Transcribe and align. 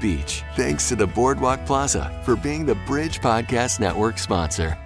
Beach. 0.00 0.42
Thanks 0.54 0.88
to 0.88 0.96
the 0.96 1.06
Boardwalk 1.06 1.64
Plaza 1.66 2.20
for 2.24 2.36
being 2.36 2.64
the 2.64 2.76
Bridge 2.86 3.20
Podcast 3.20 3.80
Network 3.80 4.18
sponsor. 4.18 4.78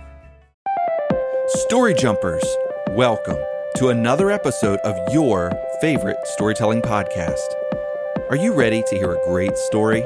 Story 1.67 1.95
Jumpers, 1.95 2.45
welcome 2.91 3.39
to 3.77 3.89
another 3.89 4.31
episode 4.31 4.79
of 4.81 4.97
your 5.13 5.53
favorite 5.81 6.17
storytelling 6.25 6.83
podcast. 6.83 7.49
Are 8.31 8.37
you 8.37 8.55
ready 8.55 8.83
to 8.89 8.97
hear 8.97 9.13
a 9.13 9.25
great 9.27 9.57
story? 9.57 10.03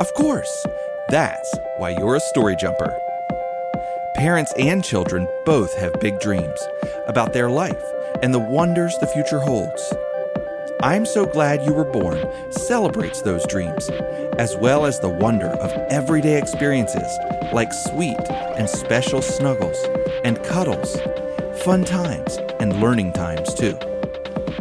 Of 0.00 0.12
course. 0.14 0.66
That's 1.08 1.58
why 1.78 1.90
you're 1.98 2.16
a 2.16 2.20
story 2.20 2.56
jumper. 2.56 2.94
Parents 4.16 4.52
and 4.58 4.84
children 4.84 5.26
both 5.46 5.74
have 5.78 6.00
big 6.00 6.20
dreams 6.20 6.60
about 7.06 7.32
their 7.32 7.50
life 7.50 7.82
and 8.22 8.34
the 8.34 8.38
wonders 8.38 8.96
the 8.98 9.06
future 9.06 9.40
holds. 9.40 9.92
I'm 10.80 11.06
So 11.06 11.26
Glad 11.26 11.66
You 11.66 11.72
Were 11.72 11.84
Born 11.84 12.24
celebrates 12.52 13.22
those 13.22 13.44
dreams, 13.48 13.90
as 14.38 14.56
well 14.58 14.86
as 14.86 15.00
the 15.00 15.08
wonder 15.08 15.48
of 15.48 15.72
everyday 15.90 16.38
experiences 16.38 17.10
like 17.52 17.72
sweet 17.72 18.16
and 18.56 18.70
special 18.70 19.20
snuggles 19.20 19.76
and 20.22 20.40
cuddles, 20.44 20.96
fun 21.64 21.84
times, 21.84 22.36
and 22.60 22.80
learning 22.80 23.12
times 23.12 23.52
too. 23.54 23.76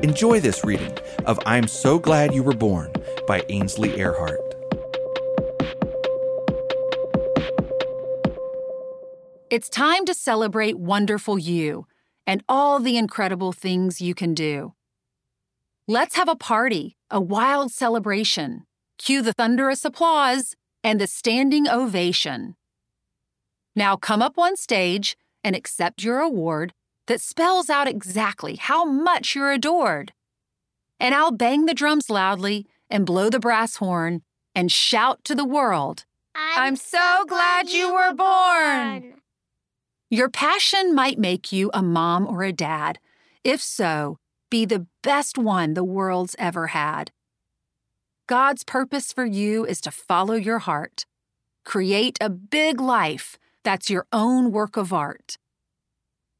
Enjoy 0.01 0.39
this 0.39 0.65
reading 0.65 0.97
of 1.27 1.39
I'm 1.45 1.67
So 1.67 1.99
Glad 1.99 2.33
You 2.33 2.41
Were 2.41 2.55
Born 2.55 2.91
by 3.27 3.43
Ainsley 3.49 3.89
Earhardt. 3.89 4.39
It's 9.51 9.69
time 9.69 10.03
to 10.05 10.15
celebrate 10.15 10.79
wonderful 10.79 11.37
you 11.37 11.85
and 12.25 12.43
all 12.49 12.79
the 12.79 12.97
incredible 12.97 13.53
things 13.53 14.01
you 14.01 14.15
can 14.15 14.33
do. 14.33 14.73
Let's 15.89 16.17
have 16.17 16.27
a 16.27 16.35
party, 16.35 16.97
a 17.09 17.21
wild 17.21 17.71
celebration. 17.71 18.65
Cue 18.97 19.21
the 19.21 19.31
thunderous 19.31 19.85
applause 19.85 20.53
and 20.83 20.99
the 20.99 21.07
standing 21.07 21.65
ovation. 21.69 22.57
Now 23.73 23.95
come 23.95 24.21
up 24.21 24.37
on 24.37 24.57
stage 24.57 25.15
and 25.45 25.55
accept 25.55 26.03
your 26.03 26.19
award 26.19 26.73
that 27.05 27.21
spells 27.21 27.69
out 27.69 27.87
exactly 27.87 28.57
how 28.57 28.83
much 28.83 29.33
you're 29.33 29.53
adored. 29.53 30.11
And 30.99 31.15
I'll 31.15 31.31
bang 31.31 31.67
the 31.67 31.73
drums 31.73 32.09
loudly 32.09 32.67
and 32.89 33.05
blow 33.05 33.29
the 33.29 33.39
brass 33.39 33.77
horn 33.77 34.23
and 34.53 34.69
shout 34.69 35.23
to 35.23 35.35
the 35.35 35.45
world 35.45 36.03
I'm, 36.35 36.75
so 36.75 37.23
glad 37.29 37.69
you 37.69 37.93
were 37.93 38.13
born. 38.13 39.13
Your 40.09 40.27
passion 40.27 40.93
might 40.93 41.17
make 41.17 41.53
you 41.53 41.71
a 41.73 41.81
mom 41.81 42.27
or 42.27 42.43
a 42.43 42.51
dad. 42.51 42.99
If 43.45 43.61
so, 43.61 44.19
be 44.49 44.65
the 44.65 44.87
best 45.03 45.37
one 45.37 45.73
the 45.73 45.83
world's 45.83 46.35
ever 46.39 46.67
had. 46.67 47.11
God's 48.27 48.63
purpose 48.63 49.13
for 49.13 49.25
you 49.25 49.65
is 49.65 49.79
to 49.81 49.91
follow 49.91 50.35
your 50.35 50.59
heart. 50.59 51.05
Create 51.63 52.17
a 52.19 52.29
big 52.29 52.81
life 52.81 53.37
that's 53.63 53.89
your 53.89 54.05
own 54.11 54.51
work 54.51 54.77
of 54.77 54.93
art. 54.93 55.37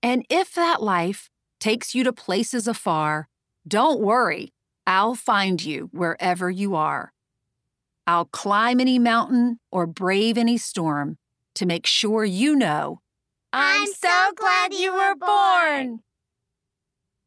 And 0.04 0.26
if 0.30 0.54
that 0.54 0.82
life 0.82 1.30
takes 1.60 1.96
you 1.96 2.04
to 2.04 2.14
places 2.14 2.68
afar, 2.68 3.28
don't 3.68 4.00
worry, 4.00 4.54
I'll 4.86 5.16
find 5.16 5.64
you 5.64 5.90
wherever 5.92 6.50
you 6.50 6.76
are. 6.76 7.12
I'll 8.06 8.26
climb 8.26 8.80
any 8.80 9.00
mountain 9.00 9.60
or 9.72 9.86
brave 9.86 10.38
any 10.38 10.58
storm 10.58 11.18
to 11.56 11.66
make 11.66 11.86
sure 11.86 12.24
you 12.24 12.56
know 12.56 13.02
I'm 13.54 13.88
so 13.88 14.32
glad 14.36 14.74
you 14.74 14.94
were 14.94 15.16
born. 15.16 16.02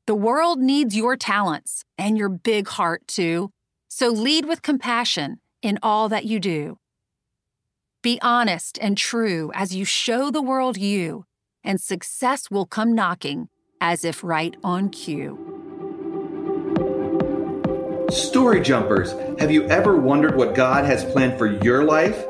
The 0.06 0.14
world 0.14 0.58
needs 0.58 0.96
your 0.96 1.16
talents 1.16 1.84
and 1.96 2.18
your 2.18 2.28
big 2.28 2.66
heart 2.68 3.06
too, 3.06 3.50
so 3.88 4.08
lead 4.08 4.46
with 4.46 4.62
compassion 4.62 5.40
in 5.62 5.78
all 5.82 6.08
that 6.08 6.24
you 6.24 6.40
do. 6.40 6.78
Be 8.02 8.18
honest 8.22 8.78
and 8.80 8.96
true 8.96 9.52
as 9.54 9.76
you 9.76 9.84
show 9.84 10.30
the 10.30 10.42
world 10.42 10.78
you, 10.78 11.26
and 11.62 11.80
success 11.80 12.50
will 12.50 12.66
come 12.66 12.94
knocking 12.94 13.48
as 13.80 14.04
if 14.04 14.24
right 14.24 14.56
on 14.64 14.88
cue. 14.88 15.38
Story 18.10 18.60
Jumpers, 18.60 19.12
have 19.38 19.50
you 19.50 19.66
ever 19.66 19.96
wondered 19.96 20.34
what 20.34 20.54
God 20.54 20.84
has 20.84 21.04
planned 21.04 21.38
for 21.38 21.46
your 21.62 21.84
life? 21.84 22.24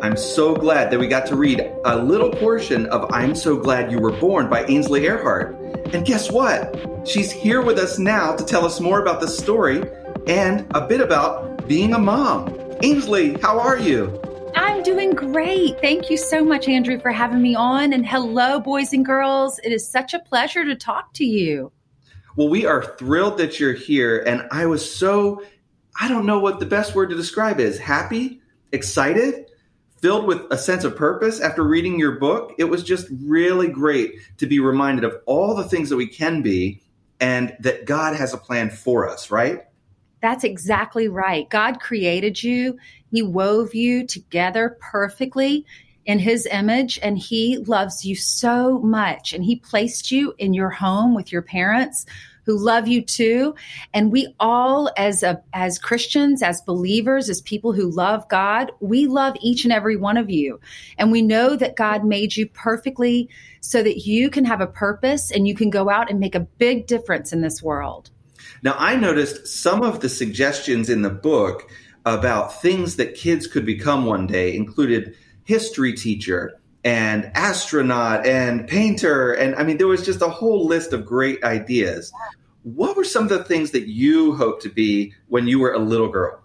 I'm 0.00 0.16
so 0.16 0.54
glad 0.54 0.90
that 0.90 0.98
we 1.00 1.08
got 1.08 1.26
to 1.26 1.36
read 1.36 1.60
a 1.84 1.98
little 1.98 2.30
portion 2.30 2.86
of 2.86 3.12
I'm 3.12 3.34
So 3.34 3.56
Glad 3.56 3.90
You 3.90 3.98
Were 3.98 4.12
Born 4.12 4.48
by 4.48 4.64
Ainsley 4.66 5.02
Earhardt. 5.02 5.67
And 5.92 6.04
guess 6.04 6.30
what? 6.30 7.08
She's 7.08 7.32
here 7.32 7.62
with 7.62 7.78
us 7.78 7.98
now 7.98 8.36
to 8.36 8.44
tell 8.44 8.66
us 8.66 8.78
more 8.78 9.00
about 9.00 9.22
the 9.22 9.28
story 9.28 9.82
and 10.26 10.66
a 10.74 10.86
bit 10.86 11.00
about 11.00 11.66
being 11.66 11.94
a 11.94 11.98
mom. 11.98 12.54
Ainsley, 12.82 13.38
how 13.40 13.58
are 13.58 13.78
you? 13.78 14.20
I'm 14.54 14.82
doing 14.82 15.12
great. 15.12 15.80
Thank 15.80 16.10
you 16.10 16.18
so 16.18 16.44
much, 16.44 16.68
Andrew, 16.68 17.00
for 17.00 17.10
having 17.10 17.40
me 17.40 17.54
on. 17.54 17.94
And 17.94 18.06
hello, 18.06 18.60
boys 18.60 18.92
and 18.92 19.04
girls. 19.04 19.58
It 19.60 19.72
is 19.72 19.88
such 19.88 20.12
a 20.12 20.18
pleasure 20.18 20.64
to 20.66 20.76
talk 20.76 21.14
to 21.14 21.24
you. 21.24 21.72
Well, 22.36 22.50
we 22.50 22.66
are 22.66 22.84
thrilled 22.98 23.38
that 23.38 23.58
you're 23.58 23.72
here. 23.72 24.22
And 24.26 24.46
I 24.50 24.66
was 24.66 24.94
so, 24.94 25.42
I 25.98 26.08
don't 26.08 26.26
know 26.26 26.38
what 26.38 26.60
the 26.60 26.66
best 26.66 26.94
word 26.94 27.08
to 27.10 27.16
describe 27.16 27.60
is 27.60 27.78
happy, 27.78 28.42
excited 28.72 29.47
filled 30.00 30.26
with 30.26 30.42
a 30.50 30.58
sense 30.58 30.84
of 30.84 30.96
purpose 30.96 31.40
after 31.40 31.62
reading 31.62 31.98
your 31.98 32.12
book. 32.12 32.54
It 32.58 32.64
was 32.64 32.82
just 32.82 33.06
really 33.22 33.68
great 33.68 34.14
to 34.38 34.46
be 34.46 34.60
reminded 34.60 35.04
of 35.04 35.20
all 35.26 35.54
the 35.54 35.64
things 35.64 35.88
that 35.90 35.96
we 35.96 36.06
can 36.06 36.42
be 36.42 36.82
and 37.20 37.56
that 37.60 37.84
God 37.84 38.16
has 38.16 38.32
a 38.32 38.38
plan 38.38 38.70
for 38.70 39.08
us, 39.08 39.30
right? 39.30 39.64
That's 40.20 40.44
exactly 40.44 41.08
right. 41.08 41.48
God 41.48 41.80
created 41.80 42.42
you, 42.42 42.78
He 43.10 43.22
wove 43.22 43.74
you 43.74 44.06
together 44.06 44.76
perfectly 44.80 45.64
in 46.06 46.18
His 46.18 46.46
image, 46.46 46.98
and 47.02 47.18
He 47.18 47.58
loves 47.58 48.04
you 48.04 48.16
so 48.16 48.78
much. 48.78 49.32
And 49.32 49.44
He 49.44 49.56
placed 49.56 50.10
you 50.10 50.34
in 50.38 50.54
your 50.54 50.70
home 50.70 51.14
with 51.14 51.32
your 51.32 51.42
parents 51.42 52.06
who 52.48 52.56
love 52.56 52.88
you 52.88 53.02
too. 53.02 53.54
And 53.92 54.10
we 54.10 54.34
all, 54.40 54.90
as 54.96 55.22
a, 55.22 55.42
as 55.52 55.78
Christians, 55.78 56.42
as 56.42 56.62
believers, 56.62 57.28
as 57.28 57.42
people 57.42 57.74
who 57.74 57.90
love 57.90 58.26
God, 58.30 58.72
we 58.80 59.06
love 59.06 59.36
each 59.42 59.64
and 59.64 59.72
every 59.72 59.96
one 59.96 60.16
of 60.16 60.30
you. 60.30 60.58
And 60.96 61.12
we 61.12 61.20
know 61.20 61.56
that 61.56 61.76
God 61.76 62.06
made 62.06 62.38
you 62.38 62.48
perfectly 62.48 63.28
so 63.60 63.82
that 63.82 64.06
you 64.06 64.30
can 64.30 64.46
have 64.46 64.62
a 64.62 64.66
purpose 64.66 65.30
and 65.30 65.46
you 65.46 65.54
can 65.54 65.68
go 65.68 65.90
out 65.90 66.10
and 66.10 66.18
make 66.18 66.34
a 66.34 66.40
big 66.40 66.86
difference 66.86 67.34
in 67.34 67.42
this 67.42 67.62
world. 67.62 68.08
Now, 68.62 68.76
I 68.78 68.96
noticed 68.96 69.46
some 69.46 69.82
of 69.82 70.00
the 70.00 70.08
suggestions 70.08 70.88
in 70.88 71.02
the 71.02 71.10
book 71.10 71.70
about 72.06 72.62
things 72.62 72.96
that 72.96 73.14
kids 73.14 73.46
could 73.46 73.66
become 73.66 74.06
one 74.06 74.26
day 74.26 74.56
included 74.56 75.14
history 75.44 75.92
teacher 75.92 76.57
and 76.84 77.30
astronaut 77.34 78.26
and 78.26 78.68
painter 78.68 79.32
and 79.32 79.54
i 79.56 79.64
mean 79.64 79.78
there 79.78 79.88
was 79.88 80.04
just 80.04 80.22
a 80.22 80.28
whole 80.28 80.66
list 80.66 80.92
of 80.92 81.04
great 81.04 81.42
ideas 81.42 82.12
what 82.74 82.96
were 82.96 83.04
some 83.04 83.24
of 83.24 83.28
the 83.30 83.44
things 83.44 83.70
that 83.70 83.88
you 83.88 84.34
hoped 84.34 84.62
to 84.62 84.68
be 84.68 85.14
when 85.28 85.46
you 85.46 85.58
were 85.58 85.72
a 85.72 85.78
little 85.78 86.08
girl? 86.08 86.40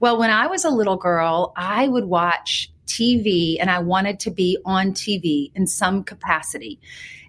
Well, 0.00 0.18
when 0.18 0.30
I 0.30 0.46
was 0.46 0.64
a 0.64 0.70
little 0.70 0.96
girl, 0.96 1.52
I 1.56 1.88
would 1.88 2.04
watch 2.04 2.70
TV 2.86 3.56
and 3.60 3.70
I 3.70 3.80
wanted 3.80 4.20
to 4.20 4.30
be 4.30 4.58
on 4.64 4.92
TV 4.92 5.50
in 5.54 5.66
some 5.66 6.04
capacity. 6.04 6.78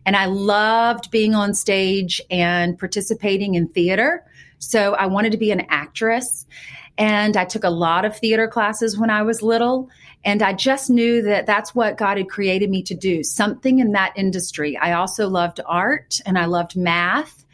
And 0.06 0.16
I 0.16 0.28
loved 0.28 1.12
being 1.12 1.36
on 1.36 1.54
stage 1.54 2.22
and 2.30 2.78
participating 2.78 3.56
in 3.56 3.68
theater. 3.68 4.24
So 4.60 4.94
I 4.94 5.07
wanted 5.07 5.31
to 5.31 5.38
be 5.38 5.51
an 5.51 5.66
actress. 5.69 6.46
And 6.98 7.36
I 7.36 7.46
took 7.46 7.63
a 7.63 7.69
lot 7.69 8.06
of 8.06 8.18
theater 8.18 8.48
classes 8.48 8.98
when 8.98 9.10
I 9.10 9.24
was 9.24 9.42
little. 9.42 9.90
And 10.25 10.42
I 10.42 10.54
just 10.54 10.89
knew 10.89 11.21
that 11.24 11.45
that's 11.45 11.74
what 11.74 11.98
God 11.98 12.18
had 12.18 12.30
created 12.30 12.69
me 12.69 12.83
to 12.83 12.94
do, 12.94 13.24
something 13.24 13.80
in 13.80 13.94
that 13.94 14.13
industry. 14.16 14.77
I 14.77 14.94
also 14.94 15.30
loved 15.30 15.62
art 15.66 16.19
and 16.25 16.38
I 16.38 16.45
loved 16.45 16.75
math 16.75 17.45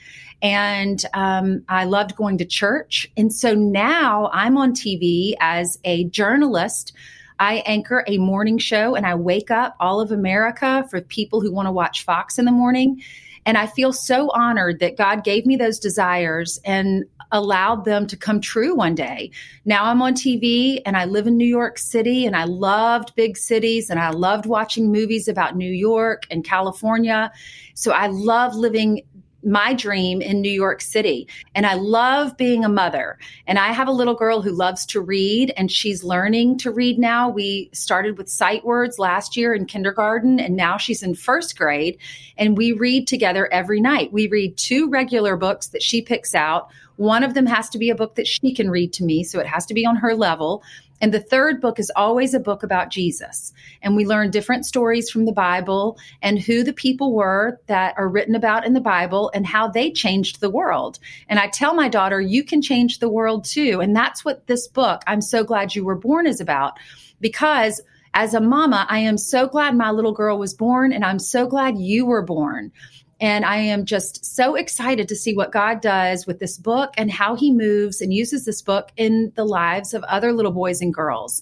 and 0.41 1.03
um, 1.13 1.63
I 1.69 1.85
loved 1.85 2.15
going 2.15 2.37
to 2.39 2.45
church. 2.45 3.09
And 3.15 3.33
so 3.33 3.53
now 3.53 4.29
I'm 4.33 4.57
on 4.57 4.73
TV 4.73 5.33
as 5.39 5.79
a 5.83 6.05
journalist. 6.05 6.93
I 7.39 7.63
anchor 7.65 8.03
a 8.07 8.17
morning 8.17 8.57
show 8.57 8.95
and 8.95 9.05
I 9.05 9.15
wake 9.15 9.51
up 9.51 9.75
all 9.79 9.99
of 10.01 10.11
America 10.11 10.85
for 10.89 11.01
people 11.01 11.41
who 11.41 11.51
want 11.51 11.67
to 11.67 11.71
watch 11.71 12.03
Fox 12.03 12.39
in 12.39 12.45
the 12.45 12.51
morning. 12.51 13.01
And 13.45 13.57
I 13.57 13.67
feel 13.67 13.93
so 13.93 14.31
honored 14.33 14.79
that 14.79 14.97
God 14.97 15.23
gave 15.23 15.45
me 15.45 15.55
those 15.55 15.79
desires 15.79 16.59
and 16.65 17.05
allowed 17.35 17.83
them 17.83 18.07
to 18.07 18.15
come 18.15 18.39
true 18.39 18.73
one 18.73 18.95
day. 18.95 19.29
Now 19.65 19.85
I'm 19.85 20.01
on 20.01 20.13
TV 20.13 20.81
and 20.85 20.95
I 20.95 21.03
live 21.03 21.27
in 21.27 21.35
New 21.35 21.45
York 21.45 21.77
City 21.77 22.25
and 22.25 22.35
I 22.35 22.45
loved 22.45 23.13
big 23.15 23.35
cities 23.35 23.89
and 23.89 23.99
I 23.99 24.11
loved 24.11 24.45
watching 24.45 24.91
movies 24.91 25.27
about 25.27 25.57
New 25.57 25.71
York 25.71 26.23
and 26.31 26.45
California. 26.45 27.31
So 27.73 27.91
I 27.91 28.07
love 28.07 28.55
living 28.55 29.01
my 29.45 29.73
dream 29.73 30.21
in 30.21 30.41
New 30.41 30.51
York 30.51 30.81
City. 30.81 31.27
And 31.53 31.65
I 31.65 31.75
love 31.75 32.35
being 32.35 32.65
a 32.65 32.69
mother. 32.69 33.19
And 33.45 33.59
I 33.59 33.71
have 33.71 33.87
a 33.87 33.91
little 33.91 34.15
girl 34.15 34.41
who 34.41 34.51
loves 34.51 34.85
to 34.87 35.01
read 35.01 35.53
and 35.55 35.71
she's 35.71 36.03
learning 36.03 36.57
to 36.59 36.71
read 36.71 36.97
now. 36.97 37.29
We 37.29 37.69
started 37.71 38.17
with 38.17 38.27
sight 38.27 38.65
words 38.65 38.97
last 38.97 39.37
year 39.37 39.53
in 39.53 39.65
kindergarten 39.65 40.39
and 40.39 40.55
now 40.55 40.77
she's 40.77 41.03
in 41.03 41.13
first 41.13 41.57
grade. 41.57 41.99
And 42.37 42.57
we 42.57 42.71
read 42.71 43.07
together 43.07 43.51
every 43.53 43.79
night. 43.79 44.11
We 44.11 44.27
read 44.27 44.57
two 44.57 44.89
regular 44.89 45.37
books 45.37 45.67
that 45.67 45.83
she 45.83 46.01
picks 46.01 46.33
out. 46.33 46.69
One 46.97 47.23
of 47.23 47.33
them 47.33 47.45
has 47.45 47.69
to 47.69 47.77
be 47.77 47.89
a 47.89 47.95
book 47.95 48.15
that 48.15 48.27
she 48.27 48.53
can 48.53 48.69
read 48.69 48.93
to 48.93 49.03
me, 49.03 49.23
so 49.23 49.39
it 49.39 49.47
has 49.47 49.65
to 49.67 49.73
be 49.73 49.85
on 49.85 49.97
her 49.97 50.15
level. 50.15 50.63
And 51.01 51.13
the 51.13 51.19
third 51.19 51.59
book 51.59 51.77
is 51.77 51.91
always 51.95 52.33
a 52.33 52.39
book 52.39 52.63
about 52.63 52.89
Jesus. 52.89 53.53
And 53.81 53.95
we 53.95 54.05
learn 54.05 54.31
different 54.31 54.65
stories 54.65 55.09
from 55.09 55.25
the 55.25 55.33
Bible 55.33 55.97
and 56.21 56.39
who 56.39 56.63
the 56.63 56.73
people 56.73 57.13
were 57.13 57.59
that 57.67 57.95
are 57.97 58.07
written 58.07 58.33
about 58.33 58.65
in 58.65 58.73
the 58.73 58.79
Bible 58.79 59.29
and 59.33 59.45
how 59.45 59.67
they 59.67 59.91
changed 59.91 60.39
the 60.39 60.49
world. 60.49 60.99
And 61.27 61.37
I 61.37 61.47
tell 61.47 61.73
my 61.73 61.89
daughter, 61.89 62.21
you 62.21 62.43
can 62.43 62.61
change 62.61 62.99
the 62.99 63.09
world 63.09 63.43
too. 63.43 63.81
And 63.81 63.95
that's 63.95 64.23
what 64.23 64.47
this 64.47 64.67
book, 64.67 65.01
I'm 65.05 65.21
so 65.21 65.43
glad 65.43 65.75
you 65.75 65.83
were 65.83 65.95
born, 65.95 66.27
is 66.27 66.39
about. 66.39 66.79
Because 67.19 67.81
as 68.13 68.33
a 68.33 68.39
mama, 68.39 68.85
I 68.89 68.99
am 68.99 69.17
so 69.17 69.47
glad 69.47 69.75
my 69.75 69.91
little 69.91 70.13
girl 70.13 70.39
was 70.39 70.53
born 70.53 70.93
and 70.93 71.03
I'm 71.03 71.19
so 71.19 71.45
glad 71.45 71.77
you 71.77 72.05
were 72.05 72.21
born. 72.21 72.71
And 73.19 73.45
I 73.45 73.57
am 73.57 73.85
just 73.85 74.25
so 74.25 74.55
excited 74.55 75.07
to 75.07 75.15
see 75.15 75.33
what 75.33 75.51
God 75.51 75.81
does 75.81 76.27
with 76.27 76.39
this 76.39 76.57
book 76.57 76.93
and 76.97 77.09
how 77.09 77.35
he 77.35 77.51
moves 77.51 78.01
and 78.01 78.13
uses 78.13 78.45
this 78.45 78.61
book 78.61 78.91
in 78.97 79.31
the 79.35 79.45
lives 79.45 79.93
of 79.93 80.03
other 80.03 80.33
little 80.33 80.51
boys 80.51 80.81
and 80.81 80.93
girls. 80.93 81.41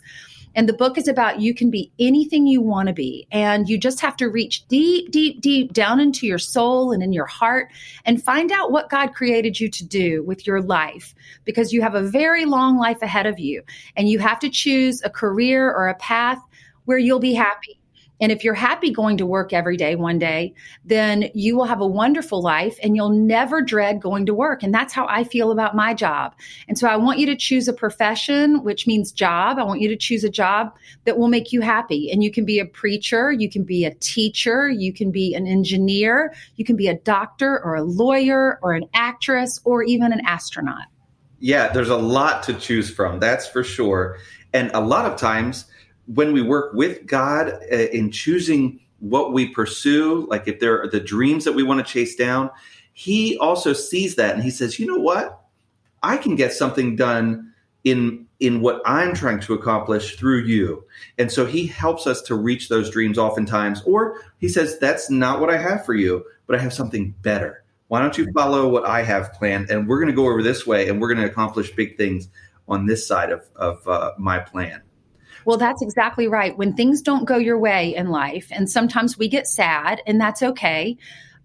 And 0.56 0.70
the 0.70 0.74
book 0.74 1.00
is 1.00 1.08
about 1.08 1.42
you 1.42 1.56
can 1.56 1.72
be 1.72 1.92
anything 1.98 2.46
you 2.46 2.62
want 2.62 2.88
to 2.88 2.94
be. 2.94 3.28
And 3.32 3.68
you 3.68 3.78
just 3.80 4.02
have 4.02 4.16
to 4.18 4.30
reach 4.30 4.68
deep, 4.68 5.10
deep, 5.10 5.42
deep 5.42 5.74
down 5.74 6.00
into 6.00 6.28
your 6.28 6.38
soul 6.38 6.92
and 6.92 7.02
in 7.02 7.12
your 7.12 7.26
heart 7.26 7.72
and 8.06 8.24
find 8.24 8.52
out 8.52 8.72
what 8.72 8.90
God 8.90 9.16
created 9.16 9.60
you 9.60 9.68
to 9.72 9.86
do 9.86 10.24
with 10.24 10.46
your 10.46 10.62
life 10.62 11.16
because 11.44 11.74
you 11.74 11.82
have 11.82 11.96
a 11.96 12.04
very 12.04 12.46
long 12.46 12.78
life 12.78 13.02
ahead 13.02 13.26
of 13.26 13.40
you. 13.40 13.64
And 13.96 14.08
you 14.08 14.20
have 14.20 14.40
to 14.42 14.50
choose 14.50 15.02
a 15.04 15.10
career 15.10 15.72
or 15.72 15.88
a 15.88 15.96
path 15.96 16.40
where 16.86 17.00
you'll 17.00 17.20
be 17.20 17.34
happy 17.34 17.80
and 18.24 18.32
if 18.32 18.42
you're 18.42 18.54
happy 18.54 18.90
going 18.90 19.18
to 19.18 19.26
work 19.26 19.52
every 19.52 19.76
day 19.76 19.96
one 19.96 20.18
day, 20.18 20.54
then 20.86 21.30
you 21.34 21.58
will 21.58 21.66
have 21.66 21.82
a 21.82 21.86
wonderful 21.86 22.42
life 22.42 22.80
and 22.82 22.96
you'll 22.96 23.10
never 23.10 23.62
dread 23.62 24.02
going 24.02 24.26
to 24.28 24.34
work. 24.34 24.64
And 24.64 24.74
that's 24.74 24.94
how 24.94 25.06
I 25.08 25.26
feel 25.26 25.52
about 25.52 25.76
my 25.76 25.94
job. 25.94 26.34
And 26.70 26.80
so 26.80 26.88
I 26.88 26.96
want 26.96 27.20
you 27.20 27.26
to 27.26 27.36
choose 27.36 27.68
a 27.68 27.74
profession, 27.74 28.64
which 28.64 28.88
means 28.88 29.12
job. 29.12 29.60
I 29.60 29.64
want 29.64 29.82
you 29.82 29.90
to 29.90 29.98
choose 29.98 30.24
a 30.24 30.30
job 30.30 30.74
that 31.04 31.18
will 31.18 31.28
make 31.28 31.52
you 31.52 31.60
happy. 31.60 32.10
And 32.14 32.24
you 32.24 32.32
can 32.32 32.46
be 32.46 32.60
a 32.60 32.66
preacher, 32.66 33.30
you 33.30 33.50
can 33.50 33.66
be 33.66 33.84
a 33.84 33.94
teacher, 33.96 34.70
you 34.70 34.94
can 34.94 35.12
be 35.12 35.36
an 35.36 35.46
engineer, 35.46 36.34
you 36.56 36.64
can 36.64 36.78
be 36.78 36.88
a 36.88 36.96
doctor 36.96 37.62
or 37.62 37.76
a 37.76 37.84
lawyer 37.84 38.58
or 38.64 38.72
an 38.72 38.86
actress 38.94 39.60
or 39.66 39.84
even 39.84 40.14
an 40.14 40.22
astronaut. 40.26 40.86
Yeah, 41.42 41.74
there's 41.74 41.90
a 41.90 41.98
lot 41.98 42.44
to 42.44 42.54
choose 42.54 42.90
from. 42.90 43.20
That's 43.20 43.50
for 43.50 43.66
sure. 43.66 44.18
And 44.54 44.72
a 44.74 44.80
lot 44.80 45.06
of 45.06 45.20
times, 45.20 45.66
when 46.08 46.34
we 46.34 46.42
work 46.42 46.74
with 46.74 47.06
God 47.06 47.50
uh, 47.72 47.76
in 47.76 48.12
choosing 48.12 48.80
what 49.00 49.34
we 49.34 49.48
pursue, 49.48 50.26
like 50.30 50.48
if 50.48 50.60
there 50.60 50.82
are 50.82 50.88
the 50.88 51.00
dreams 51.00 51.44
that 51.46 51.54
we 51.54 51.64
want 51.64 51.86
to 51.86 51.92
chase 51.92 52.16
down, 52.16 52.50
He 52.94 53.38
also 53.38 53.74
sees 53.74 54.16
that 54.16 54.34
and 54.34 54.44
He 54.44 54.52
says, 54.52 54.80
you 54.80 54.88
know 54.88 55.00
what? 55.00 55.42
I 56.02 56.18
can 56.18 56.36
get 56.36 56.54
something 56.54 56.96
done 56.96 57.54
in 57.84 58.28
in 58.40 58.60
what 58.60 58.82
I'm 58.86 59.14
trying 59.14 59.40
to 59.42 59.54
accomplish 59.54 60.18
through 60.18 60.42
you. 60.42 60.84
And 61.18 61.32
so 61.32 61.46
he 61.46 61.66
helps 61.66 62.06
us 62.06 62.22
to 62.24 62.36
reach 62.36 62.68
those 62.68 62.90
dreams 62.90 63.18
oftentimes 63.18 63.82
or 63.86 64.22
he 64.38 64.50
says 64.50 64.78
that's 64.80 65.10
not 65.10 65.40
what 65.40 65.50
I 65.50 65.58
have 65.58 65.86
for 65.86 65.94
you, 65.94 66.26
but 66.46 66.58
I 66.58 66.62
have 66.62 66.74
something 66.74 67.16
better. 67.22 67.64
Why 67.88 68.02
don't 68.02 68.18
you 68.18 68.30
follow 68.34 68.68
what 68.68 68.86
I 68.86 69.04
have 69.04 69.32
planned 69.34 69.70
and 69.70 69.88
we're 69.88 70.00
going 70.00 70.12
to 70.12 70.16
go 70.16 70.26
over 70.26 70.44
this 70.44 70.68
way 70.68 70.90
and 70.90 71.00
we're 71.00 71.14
going 71.14 71.26
to 71.26 71.32
accomplish 71.32 71.74
big 71.74 71.98
things 71.98 72.28
on 72.68 72.86
this 72.86 73.08
side 73.08 73.32
of 73.32 73.48
of 73.56 73.88
uh, 73.88 74.12
my 74.18 74.40
plan. 74.40 74.82
Well, 75.46 75.58
that's 75.58 75.82
exactly 75.82 76.28
right. 76.28 76.58
When 76.58 76.74
things 76.74 77.02
don't 77.02 77.26
go 77.26 77.38
your 77.38 77.60
way 77.60 77.96
in 77.96 78.10
life, 78.10 78.48
and 78.52 78.70
sometimes 78.70 79.18
we 79.18 79.28
get 79.28 79.48
sad, 79.48 80.02
and 80.08 80.20
that's 80.20 80.42
okay. 80.42 80.98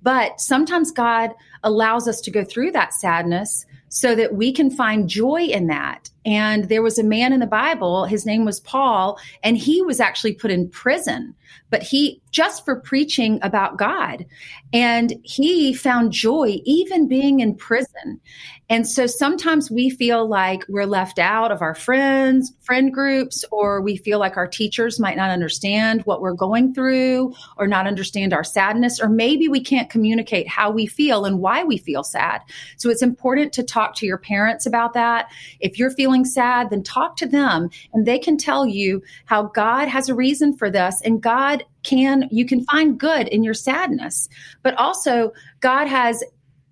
But 0.03 0.41
sometimes 0.41 0.93
God 0.93 1.35
allows 1.63 2.07
us 2.07 2.21
to 2.23 2.31
go 2.31 2.45
through 2.45 2.73
that 2.73 2.95
sadness 2.95 3.67
so 3.89 4.15
that 4.15 4.35
we 4.35 4.53
can 4.53 4.71
find 4.71 5.09
joy 5.09 5.43
in 5.43 5.67
that. 5.69 6.11
And 6.29 6.69
there 6.69 6.83
was 6.83 6.99
a 6.99 7.03
man 7.03 7.33
in 7.33 7.41
the 7.41 7.47
Bible, 7.47 8.05
his 8.05 8.27
name 8.27 8.45
was 8.45 8.61
Paul, 8.61 9.19
and 9.43 9.57
he 9.57 9.81
was 9.81 9.99
actually 9.99 10.35
put 10.35 10.51
in 10.51 10.69
prison, 10.69 11.35
but 11.71 11.83
he 11.83 12.21
just 12.31 12.67
for 12.67 12.79
preaching 12.79 13.39
about 13.41 13.79
God. 13.79 14.27
And 14.75 15.15
he 15.23 15.73
found 15.73 16.13
joy 16.13 16.59
even 16.65 17.09
being 17.09 17.41
in 17.41 17.55
prison. 17.55 18.21
And 18.69 18.87
so 18.87 19.07
sometimes 19.07 19.71
we 19.71 19.89
feel 19.89 20.29
like 20.29 20.63
we're 20.69 20.85
left 20.85 21.19
out 21.19 21.51
of 21.51 21.63
our 21.63 21.75
friends, 21.75 22.53
friend 22.61 22.93
groups, 22.93 23.47
or 23.51 23.81
we 23.81 23.97
feel 23.97 24.19
like 24.19 24.37
our 24.37 24.47
teachers 24.47 25.01
might 25.01 25.17
not 25.17 25.31
understand 25.31 26.03
what 26.03 26.21
we're 26.21 26.35
going 26.35 26.75
through 26.75 27.33
or 27.57 27.67
not 27.67 27.87
understand 27.87 28.35
our 28.35 28.45
sadness, 28.45 29.01
or 29.01 29.09
maybe 29.09 29.49
we 29.49 29.61
can't 29.61 29.89
communicate 29.89 30.47
how 30.47 30.71
we 30.71 30.85
feel 30.85 31.25
and 31.25 31.39
why 31.39 31.65
we 31.65 31.79
feel 31.79 32.05
sad. 32.05 32.43
So 32.77 32.91
it's 32.91 33.01
important 33.01 33.55
to 33.55 33.63
talk 33.63 33.95
to 33.97 34.07
your 34.07 34.19
parents 34.19 34.67
about 34.67 34.93
that. 34.93 35.31
If 35.61 35.79
you're 35.79 35.93
feeling 35.93 36.18
sad, 36.25 36.71
then 36.71 36.83
talk 36.83 37.17
to 37.17 37.27
them 37.27 37.71
and 37.93 38.07
they 38.07 38.19
can 38.19 38.37
tell 38.37 38.67
you 38.67 39.03
how 39.27 39.45
God 39.45 39.89
has 39.89 40.09
a 40.09 40.15
reason 40.15 40.57
for 40.57 40.71
this 40.71 41.01
and 41.05 41.23
God 41.23 41.65
can 41.83 42.29
you 42.31 42.45
can 42.45 42.65
find 42.65 42.99
good 42.99 43.29
in 43.29 43.43
your 43.43 43.55
sadness 43.55 44.29
but 44.63 44.75
also 44.75 45.33
god 45.61 45.87
has 45.87 46.23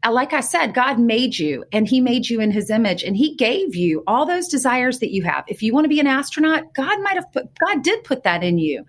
uh, 0.06 0.12
like 0.12 0.32
I 0.32 0.40
said, 0.40 0.74
God 0.74 0.98
made 0.98 1.38
you 1.38 1.64
and 1.72 1.88
He 1.88 2.00
made 2.00 2.28
you 2.28 2.40
in 2.40 2.50
His 2.50 2.70
image 2.70 3.02
and 3.02 3.16
He 3.16 3.34
gave 3.34 3.74
you 3.74 4.02
all 4.06 4.26
those 4.26 4.48
desires 4.48 4.98
that 5.00 5.12
you 5.12 5.22
have. 5.22 5.44
If 5.48 5.62
you 5.62 5.72
want 5.72 5.84
to 5.84 5.88
be 5.88 6.00
an 6.00 6.06
astronaut, 6.06 6.74
God 6.74 7.00
might 7.02 7.14
have 7.14 7.32
put, 7.32 7.48
God 7.58 7.82
did 7.82 8.04
put 8.04 8.22
that 8.22 8.44
in 8.44 8.58
you. 8.58 8.84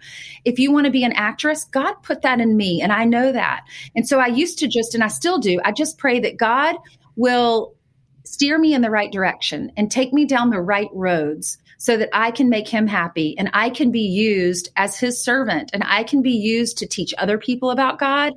If 0.45 0.59
you 0.59 0.71
want 0.71 0.85
to 0.85 0.91
be 0.91 1.03
an 1.03 1.13
actress, 1.13 1.63
God 1.63 1.93
put 2.03 2.21
that 2.21 2.39
in 2.39 2.57
me. 2.57 2.81
And 2.81 2.91
I 2.91 3.05
know 3.05 3.31
that. 3.31 3.63
And 3.95 4.07
so 4.07 4.19
I 4.19 4.27
used 4.27 4.59
to 4.59 4.67
just, 4.67 4.93
and 4.93 5.03
I 5.03 5.07
still 5.07 5.39
do, 5.39 5.59
I 5.63 5.71
just 5.71 5.97
pray 5.97 6.19
that 6.19 6.37
God 6.37 6.75
will 7.15 7.73
steer 8.27 8.57
me 8.57 8.73
in 8.73 8.81
the 8.81 8.91
right 8.91 9.11
direction 9.11 9.71
and 9.77 9.89
take 9.89 10.11
me 10.11 10.25
down 10.25 10.49
the 10.49 10.59
right 10.59 10.89
roads 10.93 11.57
so 11.77 11.95
that 11.97 12.09
I 12.11 12.31
can 12.31 12.49
make 12.49 12.67
him 12.67 12.87
happy 12.87 13.35
and 13.37 13.49
I 13.53 13.69
can 13.69 13.89
be 13.89 14.01
used 14.01 14.69
as 14.75 14.99
his 14.99 15.23
servant 15.23 15.69
and 15.73 15.83
I 15.85 16.03
can 16.03 16.21
be 16.21 16.31
used 16.31 16.77
to 16.79 16.87
teach 16.87 17.13
other 17.17 17.37
people 17.37 17.71
about 17.71 17.99
God 17.99 18.33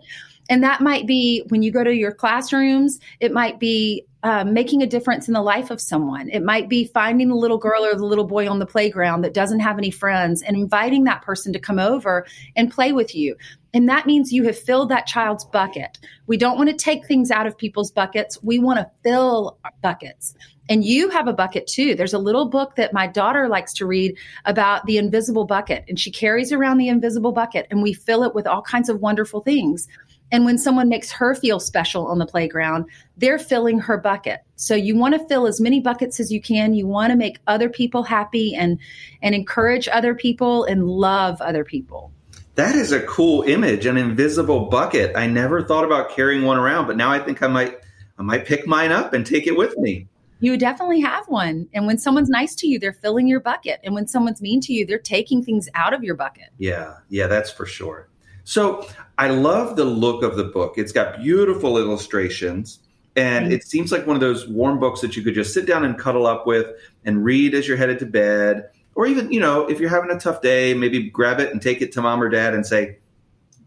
and 0.50 0.64
that 0.64 0.80
might 0.80 1.06
be 1.06 1.44
when 1.48 1.62
you 1.62 1.70
go 1.70 1.84
to 1.84 1.94
your 1.94 2.12
classrooms, 2.12 2.98
it 3.20 3.32
might 3.32 3.60
be 3.60 4.04
uh, 4.24 4.44
making 4.44 4.82
a 4.82 4.86
difference 4.86 5.28
in 5.28 5.34
the 5.34 5.40
life 5.40 5.70
of 5.70 5.80
someone. 5.80 6.28
It 6.28 6.42
might 6.42 6.68
be 6.68 6.84
finding 6.84 7.28
the 7.28 7.36
little 7.36 7.56
girl 7.56 7.84
or 7.84 7.94
the 7.94 8.04
little 8.04 8.26
boy 8.26 8.50
on 8.50 8.58
the 8.58 8.66
playground 8.66 9.22
that 9.22 9.32
doesn't 9.32 9.60
have 9.60 9.78
any 9.78 9.90
friends 9.90 10.42
and 10.42 10.56
inviting 10.56 11.04
that 11.04 11.22
person 11.22 11.52
to 11.52 11.58
come 11.58 11.78
over 11.78 12.26
and 12.56 12.70
play 12.70 12.92
with 12.92 13.14
you. 13.14 13.36
And 13.72 13.88
that 13.88 14.06
means 14.06 14.32
you 14.32 14.42
have 14.44 14.58
filled 14.58 14.88
that 14.88 15.06
child's 15.06 15.44
bucket. 15.44 15.98
We 16.26 16.36
don't 16.36 16.58
want 16.58 16.68
to 16.68 16.76
take 16.76 17.06
things 17.06 17.30
out 17.30 17.46
of 17.46 17.56
people's 17.56 17.92
buckets. 17.92 18.42
We 18.42 18.58
want 18.58 18.80
to 18.80 18.90
fill 19.04 19.56
buckets. 19.82 20.34
And 20.68 20.84
you 20.84 21.08
have 21.10 21.28
a 21.28 21.32
bucket 21.32 21.66
too. 21.66 21.94
There's 21.94 22.12
a 22.12 22.18
little 22.18 22.48
book 22.48 22.76
that 22.76 22.92
my 22.92 23.06
daughter 23.06 23.48
likes 23.48 23.72
to 23.74 23.86
read 23.86 24.18
about 24.44 24.84
the 24.86 24.98
invisible 24.98 25.44
bucket. 25.44 25.84
And 25.88 25.98
she 25.98 26.10
carries 26.10 26.52
around 26.52 26.78
the 26.78 26.88
invisible 26.88 27.32
bucket 27.32 27.68
and 27.70 27.82
we 27.82 27.92
fill 27.92 28.24
it 28.24 28.34
with 28.34 28.46
all 28.46 28.62
kinds 28.62 28.88
of 28.88 29.00
wonderful 29.00 29.40
things. 29.40 29.88
And 30.32 30.44
when 30.44 30.58
someone 30.58 30.88
makes 30.88 31.10
her 31.12 31.34
feel 31.34 31.60
special 31.60 32.06
on 32.06 32.18
the 32.18 32.26
playground, 32.26 32.86
they're 33.16 33.38
filling 33.38 33.80
her 33.80 33.98
bucket. 33.98 34.40
So 34.56 34.74
you 34.74 34.96
want 34.96 35.14
to 35.14 35.26
fill 35.26 35.46
as 35.46 35.60
many 35.60 35.80
buckets 35.80 36.20
as 36.20 36.30
you 36.30 36.40
can. 36.40 36.74
You 36.74 36.86
want 36.86 37.10
to 37.10 37.16
make 37.16 37.38
other 37.46 37.68
people 37.68 38.02
happy 38.02 38.54
and 38.54 38.78
and 39.22 39.34
encourage 39.34 39.88
other 39.88 40.14
people 40.14 40.64
and 40.64 40.86
love 40.86 41.40
other 41.40 41.64
people. 41.64 42.12
That 42.56 42.74
is 42.74 42.92
a 42.92 43.00
cool 43.02 43.42
image, 43.42 43.86
an 43.86 43.96
invisible 43.96 44.66
bucket. 44.66 45.16
I 45.16 45.26
never 45.26 45.62
thought 45.62 45.84
about 45.84 46.10
carrying 46.10 46.42
one 46.42 46.58
around, 46.58 46.86
but 46.86 46.96
now 46.96 47.10
I 47.10 47.18
think 47.18 47.42
I 47.42 47.46
might 47.46 47.78
I 48.18 48.22
might 48.22 48.44
pick 48.44 48.66
mine 48.66 48.92
up 48.92 49.14
and 49.14 49.24
take 49.24 49.46
it 49.46 49.56
with 49.56 49.78
me. 49.78 50.06
You 50.40 50.56
definitely 50.56 51.00
have 51.00 51.26
one. 51.28 51.68
And 51.72 51.86
when 51.86 51.96
someone's 51.96 52.28
nice 52.28 52.54
to 52.56 52.66
you, 52.66 52.78
they're 52.78 52.92
filling 52.92 53.28
your 53.28 53.40
bucket. 53.40 53.80
And 53.82 53.94
when 53.94 54.06
someone's 54.06 54.42
mean 54.42 54.60
to 54.62 54.72
you, 54.72 54.86
they're 54.86 54.98
taking 54.98 55.42
things 55.42 55.68
out 55.74 55.94
of 55.94 56.02
your 56.02 56.14
bucket. 56.14 56.48
Yeah, 56.58 56.96
yeah, 57.08 57.26
that's 57.26 57.50
for 57.50 57.64
sure. 57.64 58.09
So 58.44 58.86
I 59.18 59.28
love 59.28 59.76
the 59.76 59.84
look 59.84 60.22
of 60.22 60.36
the 60.36 60.44
book. 60.44 60.74
It's 60.76 60.92
got 60.92 61.18
beautiful 61.18 61.78
illustrations. 61.78 62.80
And 63.16 63.52
it 63.52 63.64
seems 63.64 63.90
like 63.90 64.06
one 64.06 64.16
of 64.16 64.20
those 64.20 64.48
warm 64.48 64.78
books 64.78 65.00
that 65.00 65.16
you 65.16 65.22
could 65.22 65.34
just 65.34 65.52
sit 65.52 65.66
down 65.66 65.84
and 65.84 65.98
cuddle 65.98 66.26
up 66.26 66.46
with 66.46 66.68
and 67.04 67.24
read 67.24 67.54
as 67.54 67.66
you're 67.66 67.76
headed 67.76 67.98
to 67.98 68.06
bed. 68.06 68.70
Or 68.94 69.06
even, 69.06 69.32
you 69.32 69.40
know, 69.40 69.68
if 69.68 69.80
you're 69.80 69.90
having 69.90 70.10
a 70.10 70.18
tough 70.18 70.42
day, 70.42 70.74
maybe 70.74 71.10
grab 71.10 71.40
it 71.40 71.52
and 71.52 71.60
take 71.60 71.82
it 71.82 71.92
to 71.92 72.02
mom 72.02 72.22
or 72.22 72.28
dad 72.28 72.54
and 72.54 72.64
say, 72.64 72.98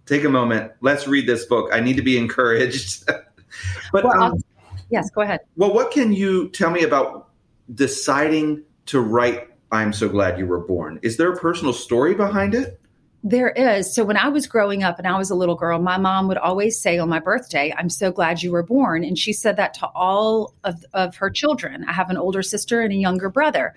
take 0.06 0.24
a 0.24 0.30
moment. 0.30 0.72
Let's 0.82 1.08
read 1.08 1.28
this 1.28 1.46
book. 1.46 1.70
I 1.74 1.82
need 1.82 1.98
to 1.98 2.02
be 2.02 2.18
encouraged. 2.24 3.06
but 3.92 4.04
well, 4.04 4.22
um, 4.22 4.44
yes, 4.90 5.10
go 5.12 5.22
ahead. 5.22 5.42
Well, 5.56 5.74
what 5.74 5.92
can 5.92 6.14
you 6.14 6.50
tell 6.50 6.72
me 6.72 6.84
about 6.84 7.30
deciding 7.74 8.64
to 8.88 9.02
write 9.02 9.48
I'm 9.72 9.92
so 9.92 10.08
glad 10.08 10.38
you 10.38 10.46
were 10.46 10.60
born? 10.60 11.00
Is 11.02 11.18
there 11.18 11.32
a 11.32 11.38
personal 11.38 11.74
story 11.74 12.14
behind 12.14 12.54
it? 12.54 12.80
There 13.26 13.52
is. 13.52 13.96
So 13.96 14.04
when 14.04 14.18
I 14.18 14.28
was 14.28 14.48
growing 14.48 14.84
up 14.84 15.00
and 15.00 15.08
I 15.08 15.18
was 15.18 15.30
a 15.30 15.36
little 15.36 15.56
girl, 15.56 15.80
my 15.80 15.98
mom 15.98 16.28
would 16.28 16.38
always 16.38 16.78
say 16.82 16.98
on 16.98 17.08
my 17.08 17.20
birthday, 17.20 17.74
I'm 17.78 17.90
so 17.90 18.12
glad 18.12 18.44
you 18.44 18.52
were 18.52 18.64
born. 18.64 19.06
And 19.06 19.18
she 19.18 19.32
said 19.32 19.56
that 19.56 19.74
to 19.76 19.88
all 19.96 20.54
of, 20.66 20.84
of 20.94 21.16
her 21.16 21.30
children. 21.30 21.86
I 21.88 21.94
have 21.94 22.10
an 22.10 22.18
older 22.18 22.44
sister 22.44 22.82
and 22.82 22.92
a 22.92 22.98
younger 22.98 23.30
brother. 23.30 23.76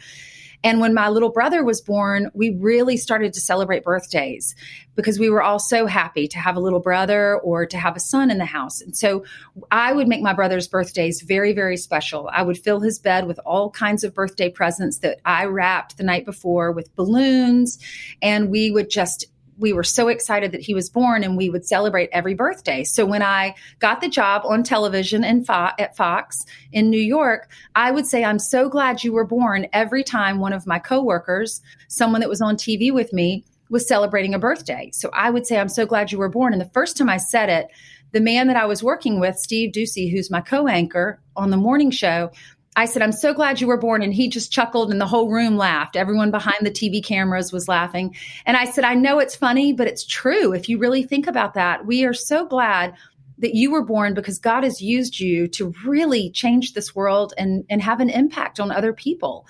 And 0.65 0.81
when 0.81 0.95
my 0.95 1.09
little 1.11 1.29
brother 1.31 1.63
was 1.63 1.81
born, 1.81 2.29
we 2.35 2.57
really 2.59 2.97
started 2.97 3.33
to 3.35 3.41
celebrate 3.41 3.85
birthdays 3.85 4.57
because 4.97 5.19
we 5.19 5.31
were 5.31 5.43
all 5.43 5.61
so 5.61 5.87
happy 5.87 6.27
to 6.27 6.39
have 6.39 6.57
a 6.57 6.61
little 6.61 6.81
brother 6.81 7.39
or 7.39 7.67
to 7.67 7.79
have 7.79 7.95
a 7.95 8.01
son 8.01 8.33
in 8.33 8.39
the 8.39 8.47
house. 8.47 8.81
And 8.81 8.97
so 8.97 9.25
I 9.71 9.93
would 9.93 10.09
make 10.09 10.23
my 10.23 10.33
brother's 10.33 10.67
birthdays 10.67 11.23
very, 11.23 11.53
very 11.53 11.77
special. 11.77 12.29
I 12.33 12.43
would 12.43 12.59
fill 12.59 12.81
his 12.81 12.99
bed 12.99 13.29
with 13.29 13.39
all 13.47 13.71
kinds 13.71 14.03
of 14.03 14.15
birthday 14.15 14.49
presents 14.49 14.99
that 14.99 15.21
I 15.25 15.45
wrapped 15.45 15.99
the 15.99 16.05
night 16.05 16.25
before 16.25 16.73
with 16.73 16.95
balloons. 16.97 17.79
And 18.21 18.51
we 18.51 18.73
would 18.73 18.91
just 18.91 19.27
we 19.59 19.73
were 19.73 19.85
so 19.85 20.09
excited 20.09 20.53
that 20.53 20.61
he 20.61 20.75
was 20.75 20.91
born 20.91 21.25
and 21.25 21.37
we 21.37 21.51
would 21.51 21.67
celebrate 21.67 22.11
every 22.13 22.35
birthday. 22.35 22.85
So 22.85 23.07
when 23.07 23.23
I 23.23 23.55
got 23.79 24.01
the 24.01 24.09
job 24.09 24.43
on 24.45 24.63
television 24.63 25.25
in 25.25 25.45
Fo- 25.45 25.71
at 25.79 25.97
Fox 25.97 26.45
in 26.73 26.91
New 26.91 27.01
York, 27.01 27.51
I 27.75 27.91
would 27.91 28.07
say, 28.07 28.25
I'm 28.25 28.39
so 28.39 28.69
glad 28.69 29.03
you 29.03 29.13
were 29.13 29.27
born 29.27 29.67
every 29.73 30.05
time 30.05 30.39
one 30.39 30.53
of 30.53 30.67
my 30.67 30.79
coworkers, 30.79 31.63
someone 31.89 32.21
that 32.21 32.31
was 32.31 32.41
on 32.41 32.57
TV 32.57 32.93
with 32.93 33.13
me, 33.13 33.45
was 33.69 33.89
celebrating 33.89 34.35
a 34.35 34.39
birthday. 34.39 34.91
So 34.93 35.11
I 35.13 35.31
would 35.31 35.47
say, 35.47 35.59
I'm 35.59 35.69
so 35.69 35.87
glad 35.87 36.13
you 36.13 36.19
were 36.19 36.29
born. 36.29 36.53
And 36.53 36.61
the 36.61 36.71
first 36.71 36.97
time 36.97 37.09
I 37.09 37.17
said 37.17 37.49
it, 37.49 37.69
the 38.13 38.21
man 38.21 38.47
that 38.47 38.57
I 38.57 38.67
was 38.67 38.83
working 38.83 39.19
with, 39.19 39.37
Steve 39.37 39.73
Doocy, 39.73 40.11
who's 40.11 40.31
my 40.31 40.41
co 40.41 40.69
anchor 40.69 41.21
on 41.37 41.51
the 41.51 41.57
morning 41.57 41.91
show, 41.91 42.31
I 42.77 42.85
said, 42.85 43.01
I'm 43.01 43.13
so 43.13 43.33
glad 43.33 43.61
you 43.61 43.67
were 43.67 43.79
born. 43.79 44.03
And 44.03 44.13
he 44.13 44.29
just 44.29 44.53
chuckled 44.53 44.93
and 44.93 45.01
the 45.01 45.07
whole 45.07 45.31
room 45.31 45.57
laughed. 45.57 45.97
Everyone 45.97 46.31
behind 46.31 46.59
the 46.61 46.71
TV 46.71 47.03
cameras 47.03 47.51
was 47.53 47.69
laughing. 47.69 48.15
And 48.45 48.57
I 48.57 48.67
said, 48.67 48.85
I 48.85 48.95
know 48.95 49.19
it's 49.19 49.35
funny, 49.35 49.73
but 49.73 49.89
it's 49.89 50.05
true. 50.05 50.53
If 50.53 50.69
you 50.69 50.79
really 50.79 51.03
think 51.03 51.27
about 51.27 51.55
that, 51.55 51.87
we 51.87 52.05
are 52.05 52.15
so 52.15 52.47
glad 52.47 52.95
that 53.39 53.55
you 53.55 53.71
were 53.71 53.85
born 53.85 54.15
because 54.15 54.39
God 54.39 54.63
has 54.63 54.81
used 54.81 55.19
you 55.19 55.49
to 55.49 55.73
really 55.85 56.31
change 56.31 56.75
this 56.75 56.95
world 56.95 57.33
and, 57.37 57.65
and 57.69 57.83
have 57.83 58.01
an 58.01 58.11
impact 58.11 58.61
on 58.61 58.71
other 58.71 58.93
people. 58.93 59.47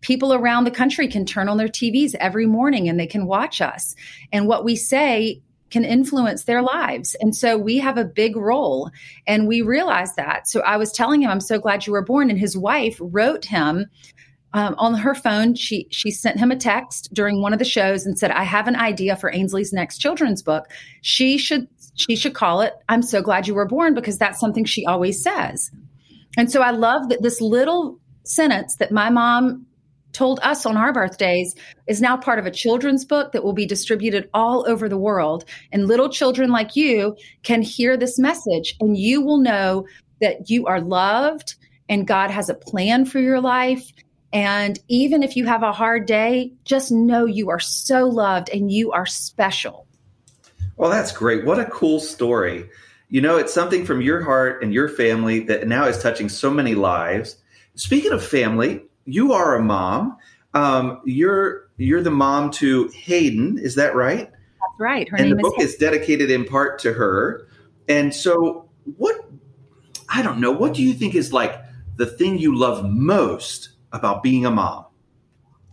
People 0.00 0.34
around 0.34 0.64
the 0.64 0.70
country 0.70 1.08
can 1.08 1.24
turn 1.24 1.48
on 1.48 1.56
their 1.56 1.68
TVs 1.68 2.14
every 2.16 2.46
morning 2.46 2.88
and 2.88 2.98
they 2.98 3.06
can 3.06 3.26
watch 3.26 3.60
us. 3.60 3.94
And 4.32 4.46
what 4.46 4.64
we 4.64 4.76
say 4.76 5.42
can 5.70 5.84
influence 5.84 6.44
their 6.44 6.62
lives. 6.62 7.16
And 7.20 7.34
so 7.34 7.58
we 7.58 7.78
have 7.78 7.98
a 7.98 8.04
big 8.04 8.36
role 8.36 8.90
and 9.26 9.48
we 9.48 9.62
realize 9.62 10.14
that. 10.14 10.48
So 10.48 10.60
I 10.60 10.76
was 10.76 10.92
telling 10.92 11.22
him, 11.22 11.30
I'm 11.30 11.40
so 11.40 11.58
glad 11.58 11.86
you 11.86 11.92
were 11.92 12.04
born. 12.04 12.30
And 12.30 12.38
his 12.38 12.56
wife 12.56 12.96
wrote 13.00 13.44
him 13.44 13.86
um, 14.52 14.74
on 14.78 14.94
her 14.94 15.14
phone. 15.14 15.54
She, 15.54 15.88
she 15.90 16.10
sent 16.10 16.38
him 16.38 16.50
a 16.50 16.56
text 16.56 17.12
during 17.12 17.42
one 17.42 17.52
of 17.52 17.58
the 17.58 17.64
shows 17.64 18.06
and 18.06 18.18
said, 18.18 18.30
I 18.30 18.44
have 18.44 18.68
an 18.68 18.76
idea 18.76 19.16
for 19.16 19.32
Ainsley's 19.32 19.72
next 19.72 19.98
children's 19.98 20.42
book. 20.42 20.66
She 21.02 21.36
should, 21.36 21.68
she 21.94 22.16
should 22.16 22.34
call 22.34 22.60
it, 22.60 22.74
I'm 22.88 23.02
so 23.02 23.20
glad 23.20 23.48
you 23.48 23.54
were 23.54 23.66
born 23.66 23.94
because 23.94 24.18
that's 24.18 24.40
something 24.40 24.64
she 24.64 24.86
always 24.86 25.22
says. 25.22 25.70
And 26.36 26.50
so 26.50 26.62
I 26.62 26.70
love 26.70 27.08
that 27.08 27.22
this 27.22 27.40
little 27.40 27.98
sentence 28.24 28.76
that 28.76 28.92
my 28.92 29.10
mom 29.10 29.66
told 30.16 30.40
us 30.42 30.64
on 30.64 30.76
our 30.76 30.92
birthdays 30.92 31.54
is 31.86 32.00
now 32.00 32.16
part 32.16 32.38
of 32.38 32.46
a 32.46 32.50
children's 32.50 33.04
book 33.04 33.32
that 33.32 33.44
will 33.44 33.52
be 33.52 33.66
distributed 33.66 34.30
all 34.32 34.64
over 34.66 34.88
the 34.88 34.96
world. 34.96 35.44
And 35.72 35.86
little 35.86 36.08
children 36.08 36.50
like 36.50 36.74
you 36.74 37.16
can 37.42 37.60
hear 37.60 37.96
this 37.96 38.18
message 38.18 38.74
and 38.80 38.96
you 38.96 39.20
will 39.20 39.38
know 39.38 39.86
that 40.20 40.48
you 40.48 40.66
are 40.66 40.80
loved 40.80 41.56
and 41.88 42.06
God 42.06 42.30
has 42.30 42.48
a 42.48 42.54
plan 42.54 43.04
for 43.04 43.20
your 43.20 43.40
life. 43.40 43.92
And 44.32 44.78
even 44.88 45.22
if 45.22 45.36
you 45.36 45.44
have 45.44 45.62
a 45.62 45.72
hard 45.72 46.06
day, 46.06 46.52
just 46.64 46.90
know 46.90 47.26
you 47.26 47.50
are 47.50 47.60
so 47.60 48.06
loved 48.06 48.48
and 48.48 48.72
you 48.72 48.92
are 48.92 49.06
special. 49.06 49.86
Well, 50.76 50.90
that's 50.90 51.12
great. 51.12 51.44
What 51.44 51.60
a 51.60 51.66
cool 51.66 52.00
story. 52.00 52.68
You 53.08 53.20
know, 53.20 53.36
it's 53.36 53.54
something 53.54 53.84
from 53.84 54.00
your 54.00 54.22
heart 54.22 54.62
and 54.62 54.72
your 54.72 54.88
family 54.88 55.40
that 55.40 55.68
now 55.68 55.84
is 55.86 56.02
touching 56.02 56.28
so 56.28 56.50
many 56.50 56.74
lives. 56.74 57.36
Speaking 57.76 58.12
of 58.12 58.24
family, 58.24 58.82
you 59.06 59.32
are 59.32 59.56
a 59.56 59.62
mom. 59.62 60.16
Um, 60.54 61.00
you're 61.04 61.68
you're 61.76 62.02
the 62.02 62.10
mom 62.10 62.50
to 62.52 62.88
Hayden. 62.88 63.58
Is 63.58 63.74
that 63.76 63.94
right? 63.94 64.30
That's 64.30 64.80
right. 64.80 65.08
Her 65.08 65.16
and 65.16 65.32
the 65.32 65.36
book 65.36 65.54
is, 65.58 65.72
is 65.72 65.76
dedicated 65.76 66.30
in 66.30 66.44
part 66.44 66.78
to 66.80 66.92
her. 66.92 67.48
And 67.88 68.14
so, 68.14 68.68
what 68.96 69.16
I 70.08 70.22
don't 70.22 70.40
know. 70.40 70.52
What 70.52 70.74
do 70.74 70.82
you 70.82 70.92
think 70.92 71.14
is 71.14 71.32
like 71.32 71.60
the 71.96 72.06
thing 72.06 72.38
you 72.38 72.56
love 72.56 72.84
most 72.84 73.70
about 73.92 74.22
being 74.22 74.46
a 74.46 74.50
mom? 74.50 74.86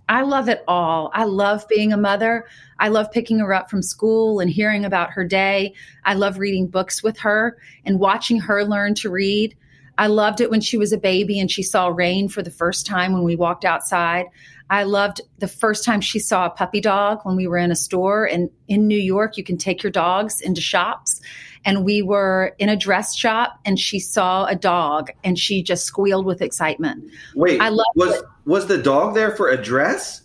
I 0.09 0.21
love 0.21 0.49
it 0.49 0.63
all. 0.67 1.11
I 1.13 1.23
love 1.23 1.65
being 1.69 1.93
a 1.93 1.97
mother. 1.97 2.45
I 2.79 2.89
love 2.89 3.11
picking 3.11 3.39
her 3.39 3.53
up 3.53 3.69
from 3.69 3.81
school 3.81 4.39
and 4.39 4.49
hearing 4.49 4.85
about 4.85 5.11
her 5.11 5.23
day. 5.23 5.73
I 6.03 6.13
love 6.13 6.39
reading 6.39 6.67
books 6.67 7.01
with 7.01 7.17
her 7.19 7.57
and 7.85 7.99
watching 7.99 8.39
her 8.39 8.65
learn 8.65 8.95
to 8.95 9.09
read. 9.09 9.55
I 9.97 10.07
loved 10.07 10.41
it 10.41 10.49
when 10.49 10.61
she 10.61 10.77
was 10.77 10.91
a 10.91 10.97
baby 10.97 11.39
and 11.39 11.51
she 11.51 11.63
saw 11.63 11.87
rain 11.87 12.27
for 12.27 12.41
the 12.41 12.51
first 12.51 12.85
time 12.85 13.13
when 13.13 13.23
we 13.23 13.35
walked 13.35 13.65
outside. 13.65 14.25
I 14.69 14.83
loved 14.83 15.21
the 15.37 15.47
first 15.47 15.83
time 15.83 16.01
she 16.01 16.19
saw 16.19 16.47
a 16.47 16.49
puppy 16.49 16.81
dog 16.81 17.19
when 17.23 17.35
we 17.35 17.47
were 17.47 17.57
in 17.57 17.71
a 17.71 17.75
store. 17.75 18.25
And 18.25 18.49
in 18.67 18.87
New 18.87 18.97
York, 18.97 19.37
you 19.37 19.43
can 19.43 19.57
take 19.57 19.83
your 19.83 19.91
dogs 19.91 20.41
into 20.41 20.61
shops. 20.61 21.21
And 21.63 21.85
we 21.85 22.01
were 22.01 22.55
in 22.57 22.69
a 22.69 22.75
dress 22.75 23.15
shop 23.15 23.59
and 23.65 23.79
she 23.79 23.99
saw 23.99 24.45
a 24.45 24.55
dog 24.55 25.11
and 25.23 25.37
she 25.37 25.61
just 25.61 25.85
squealed 25.85 26.25
with 26.25 26.41
excitement. 26.41 27.11
Wait, 27.35 27.61
I 27.61 27.69
loved 27.69 27.87
was, 27.95 28.15
it. 28.15 28.25
was 28.45 28.67
the 28.67 28.79
dog 28.79 29.13
there 29.13 29.35
for 29.35 29.49
a 29.49 29.61
dress? 29.61 30.22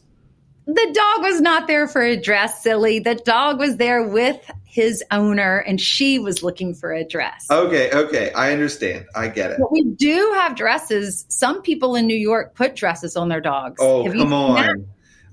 The 0.68 0.90
dog 0.92 1.22
was 1.22 1.40
not 1.40 1.66
there 1.66 1.88
for 1.88 2.02
a 2.02 2.14
dress, 2.14 2.62
silly. 2.62 2.98
The 2.98 3.14
dog 3.14 3.58
was 3.58 3.78
there 3.78 4.06
with 4.06 4.38
his 4.66 5.02
owner 5.10 5.60
and 5.60 5.80
she 5.80 6.18
was 6.18 6.42
looking 6.42 6.74
for 6.74 6.92
a 6.92 7.04
dress. 7.04 7.46
Okay, 7.50 7.90
okay. 7.90 8.30
I 8.32 8.52
understand. 8.52 9.06
I 9.14 9.28
get 9.28 9.50
it. 9.50 9.56
But 9.58 9.72
we 9.72 9.84
do 9.84 10.34
have 10.36 10.56
dresses. 10.56 11.24
Some 11.28 11.62
people 11.62 11.96
in 11.96 12.06
New 12.06 12.16
York 12.16 12.54
put 12.54 12.76
dresses 12.76 13.16
on 13.16 13.30
their 13.30 13.40
dogs. 13.40 13.78
Oh, 13.80 14.04
have 14.04 14.12
come 14.12 14.34
on. 14.34 14.86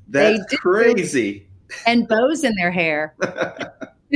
That? 0.07 0.37
That's 0.37 0.55
crazy. 0.55 1.49
And 1.85 2.07
bows 2.07 2.45
in 2.45 2.55
their 2.55 2.71
hair. 2.71 3.13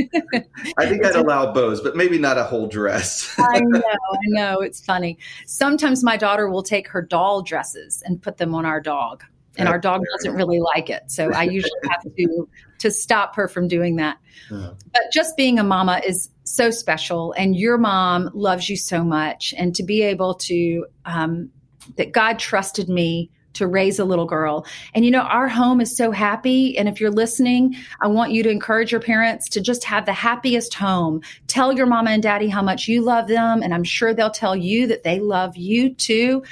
I 0.78 0.86
think 0.86 1.04
I'd 1.04 1.16
allow 1.16 1.52
bows, 1.52 1.82
but 1.82 1.96
maybe 1.96 2.18
not 2.18 2.38
a 2.38 2.44
whole 2.44 2.66
dress. 2.66 3.34
I 3.38 3.60
know, 3.60 3.82
I 3.82 4.18
know. 4.24 4.60
It's 4.60 4.82
funny. 4.82 5.18
Sometimes 5.46 6.02
my 6.02 6.16
daughter 6.16 6.48
will 6.48 6.62
take 6.62 6.88
her 6.88 7.02
doll 7.02 7.42
dresses 7.42 8.02
and 8.06 8.22
put 8.22 8.38
them 8.38 8.54
on 8.54 8.64
our 8.64 8.80
dog 8.80 9.22
and 9.60 9.68
our 9.68 9.78
dog 9.78 10.02
doesn't 10.16 10.34
really 10.34 10.60
like 10.60 10.90
it. 10.90 11.10
So 11.10 11.32
I 11.32 11.44
usually 11.44 11.70
have 11.90 12.02
to 12.02 12.48
to 12.78 12.90
stop 12.90 13.36
her 13.36 13.46
from 13.46 13.68
doing 13.68 13.96
that. 13.96 14.18
Yeah. 14.50 14.70
But 14.92 15.02
just 15.12 15.36
being 15.36 15.58
a 15.58 15.64
mama 15.64 16.00
is 16.04 16.30
so 16.44 16.70
special, 16.70 17.32
and 17.32 17.56
your 17.56 17.78
mom 17.78 18.30
loves 18.34 18.68
you 18.68 18.76
so 18.76 19.04
much, 19.04 19.54
and 19.56 19.74
to 19.76 19.82
be 19.82 20.02
able 20.02 20.34
to 20.34 20.86
um, 21.04 21.50
that 21.96 22.12
God 22.12 22.38
trusted 22.38 22.88
me 22.88 23.30
to 23.54 23.66
raise 23.66 23.98
a 23.98 24.04
little 24.04 24.26
girl. 24.26 24.64
And 24.94 25.04
you 25.04 25.10
know, 25.10 25.22
our 25.22 25.48
home 25.48 25.80
is 25.80 25.96
so 25.96 26.10
happy. 26.10 26.76
And 26.78 26.88
if 26.88 27.00
you're 27.00 27.10
listening, 27.10 27.76
I 28.00 28.06
want 28.06 28.32
you 28.32 28.42
to 28.42 28.50
encourage 28.50 28.92
your 28.92 29.00
parents 29.00 29.48
to 29.50 29.60
just 29.60 29.84
have 29.84 30.06
the 30.06 30.12
happiest 30.12 30.74
home. 30.74 31.20
Tell 31.46 31.72
your 31.72 31.86
mama 31.86 32.10
and 32.10 32.22
daddy 32.22 32.48
how 32.48 32.62
much 32.62 32.88
you 32.88 33.02
love 33.02 33.28
them. 33.28 33.62
And 33.62 33.74
I'm 33.74 33.84
sure 33.84 34.14
they'll 34.14 34.30
tell 34.30 34.56
you 34.56 34.86
that 34.86 35.02
they 35.02 35.20
love 35.20 35.56
you 35.56 35.94
too. 35.94 36.42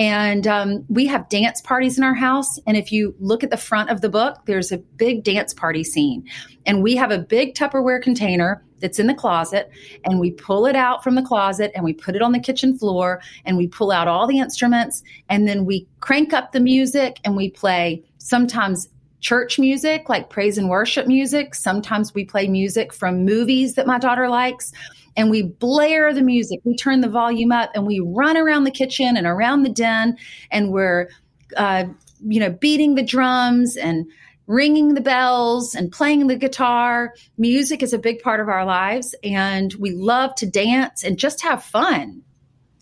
And 0.00 0.46
um, 0.46 0.86
we 0.88 1.06
have 1.08 1.28
dance 1.28 1.60
parties 1.60 1.98
in 1.98 2.04
our 2.04 2.14
house. 2.14 2.58
And 2.66 2.74
if 2.74 2.90
you 2.90 3.14
look 3.20 3.44
at 3.44 3.50
the 3.50 3.58
front 3.58 3.90
of 3.90 4.00
the 4.00 4.08
book, 4.08 4.38
there's 4.46 4.72
a 4.72 4.78
big 4.78 5.24
dance 5.24 5.52
party 5.52 5.84
scene. 5.84 6.26
And 6.64 6.82
we 6.82 6.96
have 6.96 7.10
a 7.10 7.18
big 7.18 7.54
Tupperware 7.54 8.00
container 8.00 8.64
that's 8.78 8.98
in 8.98 9.08
the 9.08 9.14
closet. 9.14 9.70
And 10.06 10.18
we 10.18 10.30
pull 10.30 10.64
it 10.64 10.74
out 10.74 11.04
from 11.04 11.16
the 11.16 11.22
closet 11.22 11.70
and 11.74 11.84
we 11.84 11.92
put 11.92 12.16
it 12.16 12.22
on 12.22 12.32
the 12.32 12.40
kitchen 12.40 12.78
floor 12.78 13.20
and 13.44 13.58
we 13.58 13.68
pull 13.68 13.90
out 13.90 14.08
all 14.08 14.26
the 14.26 14.38
instruments. 14.38 15.02
And 15.28 15.46
then 15.46 15.66
we 15.66 15.86
crank 16.00 16.32
up 16.32 16.52
the 16.52 16.60
music 16.60 17.20
and 17.22 17.36
we 17.36 17.50
play 17.50 18.02
sometimes 18.16 18.88
church 19.20 19.58
music, 19.58 20.08
like 20.08 20.30
praise 20.30 20.56
and 20.56 20.70
worship 20.70 21.08
music. 21.08 21.54
Sometimes 21.54 22.14
we 22.14 22.24
play 22.24 22.48
music 22.48 22.94
from 22.94 23.26
movies 23.26 23.74
that 23.74 23.86
my 23.86 23.98
daughter 23.98 24.30
likes 24.30 24.72
and 25.16 25.30
we 25.30 25.42
blare 25.42 26.12
the 26.12 26.22
music. 26.22 26.60
We 26.64 26.76
turn 26.76 27.00
the 27.00 27.08
volume 27.08 27.52
up 27.52 27.70
and 27.74 27.86
we 27.86 28.00
run 28.00 28.36
around 28.36 28.64
the 28.64 28.70
kitchen 28.70 29.16
and 29.16 29.26
around 29.26 29.62
the 29.62 29.70
den 29.70 30.16
and 30.50 30.70
we're, 30.70 31.08
uh, 31.56 31.84
you 32.20 32.40
know, 32.40 32.50
beating 32.50 32.94
the 32.94 33.02
drums 33.02 33.76
and 33.76 34.06
ringing 34.46 34.94
the 34.94 35.00
bells 35.00 35.74
and 35.74 35.92
playing 35.92 36.26
the 36.26 36.36
guitar. 36.36 37.14
Music 37.38 37.82
is 37.82 37.92
a 37.92 37.98
big 37.98 38.20
part 38.20 38.40
of 38.40 38.48
our 38.48 38.64
lives 38.64 39.14
and 39.22 39.74
we 39.74 39.92
love 39.92 40.34
to 40.34 40.46
dance 40.46 41.04
and 41.04 41.18
just 41.18 41.42
have 41.42 41.62
fun. 41.62 42.22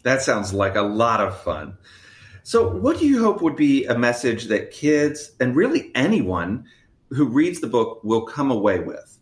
That 0.03 0.23
sounds 0.23 0.55
like 0.55 0.77
a 0.77 0.83
lot 0.83 1.21
of 1.21 1.39
fun. 1.43 1.77
So, 2.43 2.67
what 2.67 2.99
do 2.99 3.07
you 3.07 3.23
hope 3.23 3.43
would 3.43 3.57
be 3.57 3.85
a 3.85 3.99
message 3.99 4.47
that 4.47 4.71
kids 4.71 5.33
and 5.39 5.55
really 5.55 5.91
anyone 5.95 6.65
who 7.11 7.27
reads 7.27 7.61
the 7.61 7.67
book 7.67 8.01
will 8.03 8.23
come 8.23 8.51
away 8.51 8.79
with? 8.79 9.18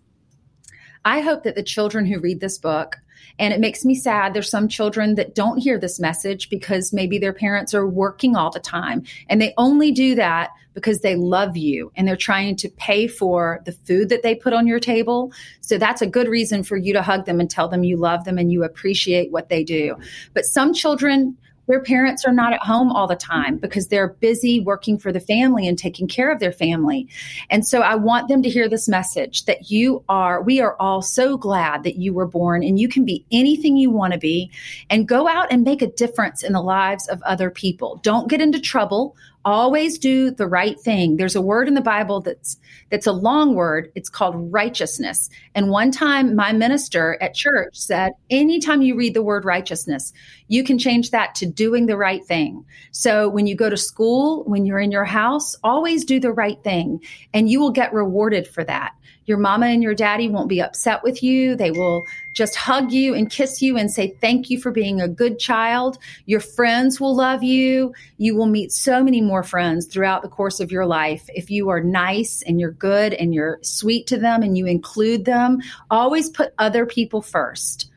I 1.06 1.20
hope 1.20 1.44
that 1.44 1.54
the 1.54 1.62
children 1.62 2.04
who 2.04 2.18
read 2.18 2.40
this 2.40 2.58
book 2.58 2.96
and 3.38 3.54
it 3.54 3.60
makes 3.60 3.84
me 3.84 3.94
sad. 3.94 4.34
There's 4.34 4.50
some 4.50 4.66
children 4.66 5.14
that 5.14 5.36
don't 5.36 5.58
hear 5.58 5.78
this 5.78 6.00
message 6.00 6.50
because 6.50 6.92
maybe 6.92 7.16
their 7.16 7.32
parents 7.32 7.74
are 7.74 7.86
working 7.86 8.34
all 8.34 8.50
the 8.50 8.58
time 8.58 9.04
and 9.28 9.40
they 9.40 9.54
only 9.56 9.92
do 9.92 10.16
that 10.16 10.50
because 10.74 11.00
they 11.00 11.14
love 11.14 11.56
you 11.56 11.92
and 11.96 12.08
they're 12.08 12.16
trying 12.16 12.56
to 12.56 12.68
pay 12.70 13.06
for 13.06 13.62
the 13.64 13.72
food 13.72 14.08
that 14.08 14.24
they 14.24 14.34
put 14.34 14.52
on 14.52 14.66
your 14.66 14.80
table. 14.80 15.32
So 15.60 15.78
that's 15.78 16.02
a 16.02 16.08
good 16.08 16.26
reason 16.26 16.64
for 16.64 16.76
you 16.76 16.92
to 16.94 17.02
hug 17.02 17.24
them 17.24 17.38
and 17.38 17.48
tell 17.48 17.68
them 17.68 17.84
you 17.84 17.96
love 17.96 18.24
them 18.24 18.36
and 18.36 18.50
you 18.50 18.64
appreciate 18.64 19.30
what 19.30 19.48
they 19.48 19.62
do. 19.62 19.96
But 20.34 20.44
some 20.44 20.74
children 20.74 21.36
their 21.66 21.80
parents 21.80 22.24
are 22.24 22.32
not 22.32 22.52
at 22.52 22.62
home 22.62 22.90
all 22.90 23.06
the 23.06 23.16
time 23.16 23.56
because 23.56 23.88
they're 23.88 24.08
busy 24.08 24.60
working 24.60 24.98
for 24.98 25.12
the 25.12 25.20
family 25.20 25.66
and 25.66 25.78
taking 25.78 26.08
care 26.08 26.30
of 26.30 26.38
their 26.38 26.52
family. 26.52 27.08
And 27.50 27.66
so 27.66 27.80
I 27.80 27.94
want 27.94 28.28
them 28.28 28.42
to 28.42 28.48
hear 28.48 28.68
this 28.68 28.88
message 28.88 29.44
that 29.44 29.70
you 29.70 30.04
are, 30.08 30.42
we 30.42 30.60
are 30.60 30.76
all 30.78 31.02
so 31.02 31.36
glad 31.36 31.82
that 31.82 31.96
you 31.96 32.12
were 32.12 32.26
born 32.26 32.62
and 32.62 32.78
you 32.78 32.88
can 32.88 33.04
be 33.04 33.24
anything 33.32 33.76
you 33.76 33.90
want 33.90 34.12
to 34.12 34.18
be 34.18 34.50
and 34.90 35.08
go 35.08 35.28
out 35.28 35.48
and 35.50 35.64
make 35.64 35.82
a 35.82 35.86
difference 35.86 36.42
in 36.42 36.52
the 36.52 36.62
lives 36.62 37.08
of 37.08 37.22
other 37.22 37.50
people. 37.50 38.00
Don't 38.02 38.28
get 38.28 38.40
into 38.40 38.60
trouble 38.60 39.16
always 39.46 39.96
do 39.96 40.32
the 40.32 40.46
right 40.46 40.78
thing. 40.78 41.16
There's 41.16 41.36
a 41.36 41.40
word 41.40 41.68
in 41.68 41.74
the 41.74 41.80
bible 41.80 42.20
that's 42.20 42.58
that's 42.90 43.06
a 43.06 43.12
long 43.12 43.54
word. 43.54 43.90
It's 43.94 44.08
called 44.08 44.52
righteousness. 44.52 45.30
And 45.54 45.70
one 45.70 45.92
time 45.92 46.34
my 46.34 46.52
minister 46.52 47.16
at 47.22 47.34
church 47.34 47.76
said 47.78 48.12
anytime 48.28 48.82
you 48.82 48.96
read 48.96 49.14
the 49.14 49.22
word 49.22 49.44
righteousness 49.44 50.12
you 50.48 50.62
can 50.62 50.78
change 50.78 51.10
that 51.10 51.34
to 51.36 51.46
doing 51.46 51.86
the 51.86 51.96
right 51.96 52.24
thing. 52.24 52.64
So 52.90 53.28
when 53.28 53.46
you 53.46 53.54
go 53.54 53.70
to 53.70 53.76
school 53.76 54.42
when 54.44 54.66
you're 54.66 54.80
in 54.80 54.90
your 54.90 55.04
house 55.04 55.54
always 55.62 56.04
do 56.04 56.18
the 56.18 56.32
right 56.32 56.62
thing 56.64 57.00
and 57.32 57.48
you 57.48 57.60
will 57.60 57.70
get 57.70 57.92
rewarded 57.92 58.48
for 58.48 58.64
that 58.64 58.94
your 59.26 59.38
mama 59.38 59.66
and 59.66 59.82
your 59.82 59.94
daddy 59.94 60.28
won't 60.28 60.48
be 60.48 60.62
upset 60.62 61.02
with 61.02 61.22
you. 61.22 61.56
They 61.56 61.70
will 61.70 62.06
just 62.32 62.54
hug 62.54 62.92
you 62.92 63.14
and 63.14 63.30
kiss 63.30 63.60
you 63.60 63.76
and 63.76 63.90
say 63.90 64.16
thank 64.20 64.50
you 64.50 64.60
for 64.60 64.70
being 64.70 65.00
a 65.00 65.08
good 65.08 65.38
child. 65.38 65.98
Your 66.26 66.40
friends 66.40 67.00
will 67.00 67.14
love 67.14 67.42
you. 67.42 67.92
You 68.18 68.36
will 68.36 68.46
meet 68.46 68.72
so 68.72 69.02
many 69.02 69.20
more 69.20 69.42
friends 69.42 69.86
throughout 69.86 70.22
the 70.22 70.28
course 70.28 70.60
of 70.60 70.70
your 70.70 70.86
life 70.86 71.28
if 71.34 71.50
you 71.50 71.68
are 71.68 71.82
nice 71.82 72.42
and 72.42 72.60
you're 72.60 72.72
good 72.72 73.14
and 73.14 73.34
you're 73.34 73.58
sweet 73.62 74.06
to 74.08 74.18
them 74.18 74.42
and 74.42 74.56
you 74.56 74.66
include 74.66 75.24
them. 75.24 75.60
Always 75.90 76.30
put 76.30 76.54
other 76.58 76.86
people 76.86 77.22
first 77.22 77.90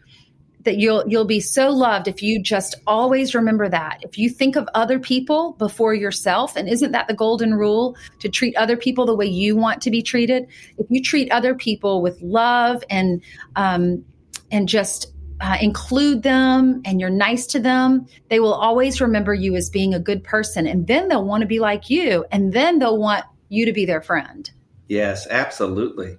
that 0.62 0.78
you'll 0.78 1.04
you'll 1.08 1.26
be 1.26 1.40
so 1.40 1.70
loved 1.70 2.08
if 2.08 2.22
you 2.22 2.42
just 2.42 2.76
always 2.86 3.34
remember 3.34 3.70
that. 3.70 4.00
If 4.02 4.18
you 4.18 4.30
think 4.30 4.56
of 4.56 4.68
other 4.74 5.00
people 5.00 5.54
before 5.54 5.94
yourself, 5.94 6.56
and 6.56 6.68
isn't 6.68 6.92
that 6.92 7.08
the 7.08 7.14
golden 7.14 7.54
rule 7.54 7.96
to 8.20 8.30
treat 8.30 8.56
other 8.56 8.76
people 8.76 9.06
the 9.06 9.16
way 9.16 9.26
you 9.26 9.56
want 9.56 9.82
to 9.84 9.92
be 9.92 10.02
treated? 10.02 10.48
If 10.78 10.88
you 10.90 11.02
treat 11.02 11.32
other 11.32 11.56
people 11.56 12.02
with 12.02 12.22
love 12.22 12.84
and 12.90 13.22
um, 13.56 14.04
and 14.52 14.68
just 14.68 15.14
uh, 15.40 15.58
include 15.62 16.24
them 16.24 16.82
and 16.84 17.00
you're 17.00 17.10
nice 17.10 17.48
to 17.48 17.60
them, 17.60 18.06
they 18.30 18.42
will 18.42 18.54
always 18.54 19.00
remember 19.00 19.34
you 19.34 19.56
as 19.56 19.70
being 19.70 19.94
a 19.94 20.00
good 20.00 20.24
person, 20.24 20.68
and 20.68 20.88
then 20.88 21.08
they'll 21.08 21.26
want 21.26 21.42
to 21.42 21.48
be 21.48 21.60
like 21.60 21.90
you, 21.90 22.26
and 22.32 22.52
then 22.52 22.80
they'll 22.80 22.98
want 22.98 23.24
you 23.48 23.66
to 23.66 23.74
be 23.74 23.86
their 23.86 24.02
friend. 24.02 24.52
Yes, 24.88 25.28
absolutely. 25.30 26.18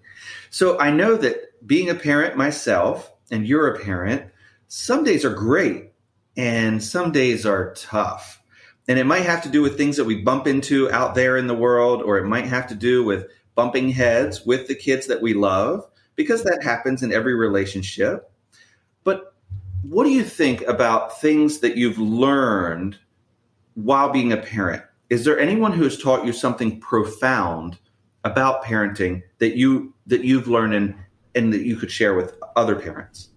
So 0.49 0.78
I 0.78 0.90
know 0.90 1.16
that 1.16 1.66
being 1.66 1.90
a 1.90 1.94
parent 1.94 2.37
myself 2.37 3.12
and 3.30 3.46
you're 3.46 3.75
a 3.75 3.80
parent, 3.80 4.30
some 4.68 5.04
days 5.04 5.25
are 5.25 5.34
great 5.34 5.92
and 6.37 6.82
some 6.82 7.12
days 7.12 7.44
are 7.44 7.75
tough. 7.75 8.42
And 8.88 8.99
it 8.99 9.06
might 9.06 9.26
have 9.26 9.42
to 9.42 9.49
do 9.49 9.62
with 9.62 9.76
things 9.76 9.96
that 9.96 10.04
we 10.04 10.22
bump 10.22 10.46
into 10.46 10.90
out 10.90 11.14
there 11.14 11.37
in 11.37 11.46
the 11.46 11.54
world, 11.54 12.02
or 12.02 12.18
it 12.18 12.26
might 12.26 12.46
have 12.46 12.66
to 12.68 12.75
do 12.75 13.04
with 13.04 13.26
bumping 13.54 13.90
heads 13.90 14.44
with 14.46 14.66
the 14.68 14.75
kids 14.75 15.06
that 15.06 15.20
we 15.20 15.34
love, 15.34 15.87
because 16.16 16.42
that 16.44 16.62
happens 16.62 17.02
in 17.02 17.12
every 17.12 17.34
relationship. 17.34 18.30
But 19.04 19.34
what 19.82 20.04
do 20.04 20.10
you 20.10 20.25
think 20.25 20.62
about 20.62 21.20
things 21.20 21.58
that 21.58 21.76
you've 21.76 21.99
learned 21.99 22.99
while 23.75 24.10
being 24.10 24.32
a 24.32 24.37
parent? 24.37 24.82
Is 25.08 25.25
there 25.25 25.38
anyone 25.38 25.72
who 25.72 25.84
has 25.84 25.99
taught 25.99 26.25
you 26.25 26.32
something 26.32 26.80
profound 26.80 27.78
about 28.25 28.64
parenting 28.64 29.22
that 29.38 29.56
you 29.56 29.94
that 30.06 30.25
you've 30.25 30.49
learned 30.49 30.75
and, 30.75 30.94
and 31.34 31.52
that 31.52 31.62
you 31.62 31.76
could 31.76 31.90
share 31.90 32.14
with 32.14 32.35
other 32.57 32.76
parents? 32.76 33.28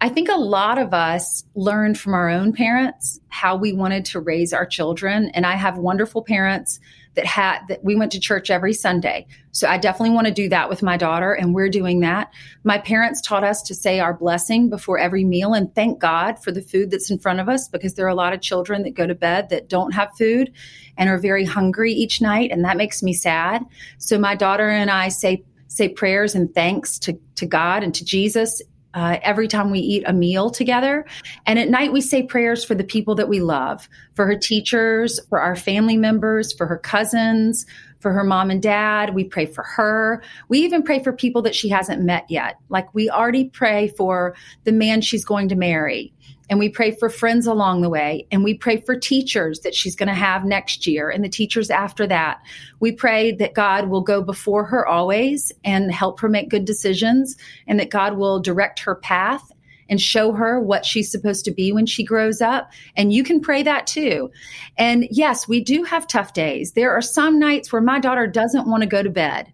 I 0.00 0.10
think 0.10 0.28
a 0.28 0.36
lot 0.36 0.76
of 0.76 0.92
us 0.92 1.44
learned 1.54 1.98
from 1.98 2.12
our 2.12 2.28
own 2.28 2.52
parents 2.52 3.18
how 3.28 3.56
we 3.56 3.72
wanted 3.72 4.04
to 4.06 4.20
raise 4.20 4.52
our 4.52 4.66
children. 4.66 5.30
And 5.32 5.46
I 5.46 5.56
have 5.56 5.78
wonderful 5.78 6.22
parents 6.22 6.78
that 7.14 7.24
had 7.24 7.60
that 7.68 7.82
we 7.82 7.96
went 7.96 8.12
to 8.12 8.20
church 8.20 8.50
every 8.50 8.74
Sunday. 8.74 9.26
So 9.52 9.66
I 9.66 9.78
definitely 9.78 10.14
want 10.14 10.26
to 10.26 10.32
do 10.34 10.50
that 10.50 10.68
with 10.68 10.82
my 10.82 10.98
daughter, 10.98 11.32
and 11.32 11.54
we're 11.54 11.70
doing 11.70 12.00
that. 12.00 12.30
My 12.62 12.76
parents 12.76 13.22
taught 13.22 13.42
us 13.42 13.62
to 13.62 13.74
say 13.74 14.00
our 14.00 14.12
blessing 14.12 14.68
before 14.68 14.98
every 14.98 15.24
meal 15.24 15.54
and 15.54 15.74
thank 15.74 15.98
God 15.98 16.38
for 16.44 16.52
the 16.52 16.60
food 16.60 16.90
that's 16.90 17.10
in 17.10 17.18
front 17.18 17.40
of 17.40 17.48
us 17.48 17.68
because 17.68 17.94
there 17.94 18.04
are 18.04 18.10
a 18.10 18.14
lot 18.14 18.34
of 18.34 18.42
children 18.42 18.82
that 18.82 18.94
go 18.94 19.06
to 19.06 19.14
bed 19.14 19.48
that 19.48 19.70
don't 19.70 19.92
have 19.92 20.14
food 20.18 20.52
and 20.98 21.08
are 21.08 21.16
very 21.16 21.46
hungry 21.46 21.90
each 21.90 22.20
night, 22.20 22.50
and 22.50 22.66
that 22.66 22.76
makes 22.76 23.02
me 23.02 23.14
sad. 23.14 23.62
So 23.96 24.18
my 24.18 24.34
daughter 24.34 24.68
and 24.68 24.90
I 24.90 25.08
say 25.08 25.42
say 25.68 25.88
prayers 25.88 26.34
and 26.34 26.54
thanks 26.54 26.98
to, 27.00 27.18
to 27.36 27.46
God 27.46 27.82
and 27.82 27.94
to 27.94 28.04
Jesus 28.04 28.62
uh, 28.96 29.18
every 29.22 29.46
time 29.46 29.70
we 29.70 29.78
eat 29.78 30.02
a 30.06 30.12
meal 30.12 30.48
together. 30.48 31.04
And 31.44 31.58
at 31.58 31.68
night, 31.68 31.92
we 31.92 32.00
say 32.00 32.22
prayers 32.22 32.64
for 32.64 32.74
the 32.74 32.82
people 32.82 33.14
that 33.16 33.28
we 33.28 33.40
love, 33.40 33.88
for 34.14 34.26
her 34.26 34.36
teachers, 34.36 35.20
for 35.28 35.38
our 35.38 35.54
family 35.54 35.98
members, 35.98 36.52
for 36.54 36.66
her 36.66 36.78
cousins, 36.78 37.66
for 38.00 38.12
her 38.12 38.24
mom 38.24 38.50
and 38.50 38.62
dad. 38.62 39.14
We 39.14 39.24
pray 39.24 39.44
for 39.46 39.64
her. 39.64 40.22
We 40.48 40.60
even 40.60 40.82
pray 40.82 41.02
for 41.02 41.12
people 41.12 41.42
that 41.42 41.54
she 41.54 41.68
hasn't 41.68 42.02
met 42.02 42.24
yet. 42.30 42.58
Like 42.70 42.92
we 42.94 43.10
already 43.10 43.44
pray 43.50 43.88
for 43.88 44.34
the 44.64 44.72
man 44.72 45.02
she's 45.02 45.26
going 45.26 45.50
to 45.50 45.56
marry 45.56 46.14
and 46.48 46.58
we 46.58 46.68
pray 46.68 46.90
for 46.90 47.08
friends 47.08 47.46
along 47.46 47.82
the 47.82 47.88
way 47.88 48.26
and 48.30 48.44
we 48.44 48.54
pray 48.54 48.80
for 48.80 48.96
teachers 48.96 49.60
that 49.60 49.74
she's 49.74 49.96
going 49.96 50.08
to 50.08 50.14
have 50.14 50.44
next 50.44 50.86
year 50.86 51.10
and 51.10 51.24
the 51.24 51.28
teachers 51.28 51.70
after 51.70 52.06
that 52.06 52.40
we 52.80 52.92
pray 52.92 53.32
that 53.32 53.54
god 53.54 53.88
will 53.88 54.02
go 54.02 54.22
before 54.22 54.64
her 54.64 54.86
always 54.86 55.52
and 55.64 55.92
help 55.92 56.20
her 56.20 56.28
make 56.28 56.48
good 56.48 56.64
decisions 56.64 57.36
and 57.66 57.80
that 57.80 57.90
god 57.90 58.16
will 58.16 58.40
direct 58.40 58.80
her 58.80 58.94
path 58.94 59.52
and 59.88 60.00
show 60.00 60.32
her 60.32 60.60
what 60.60 60.84
she's 60.84 61.10
supposed 61.10 61.44
to 61.44 61.50
be 61.50 61.72
when 61.72 61.86
she 61.86 62.04
grows 62.04 62.40
up. 62.40 62.72
And 62.96 63.12
you 63.12 63.22
can 63.22 63.40
pray 63.40 63.62
that 63.62 63.86
too. 63.86 64.30
And 64.76 65.06
yes, 65.10 65.46
we 65.46 65.62
do 65.62 65.84
have 65.84 66.06
tough 66.06 66.32
days. 66.32 66.72
There 66.72 66.92
are 66.92 67.02
some 67.02 67.38
nights 67.38 67.72
where 67.72 67.82
my 67.82 68.00
daughter 68.00 68.26
doesn't 68.26 68.68
want 68.68 68.82
to 68.82 68.88
go 68.88 69.02
to 69.02 69.10
bed. 69.10 69.52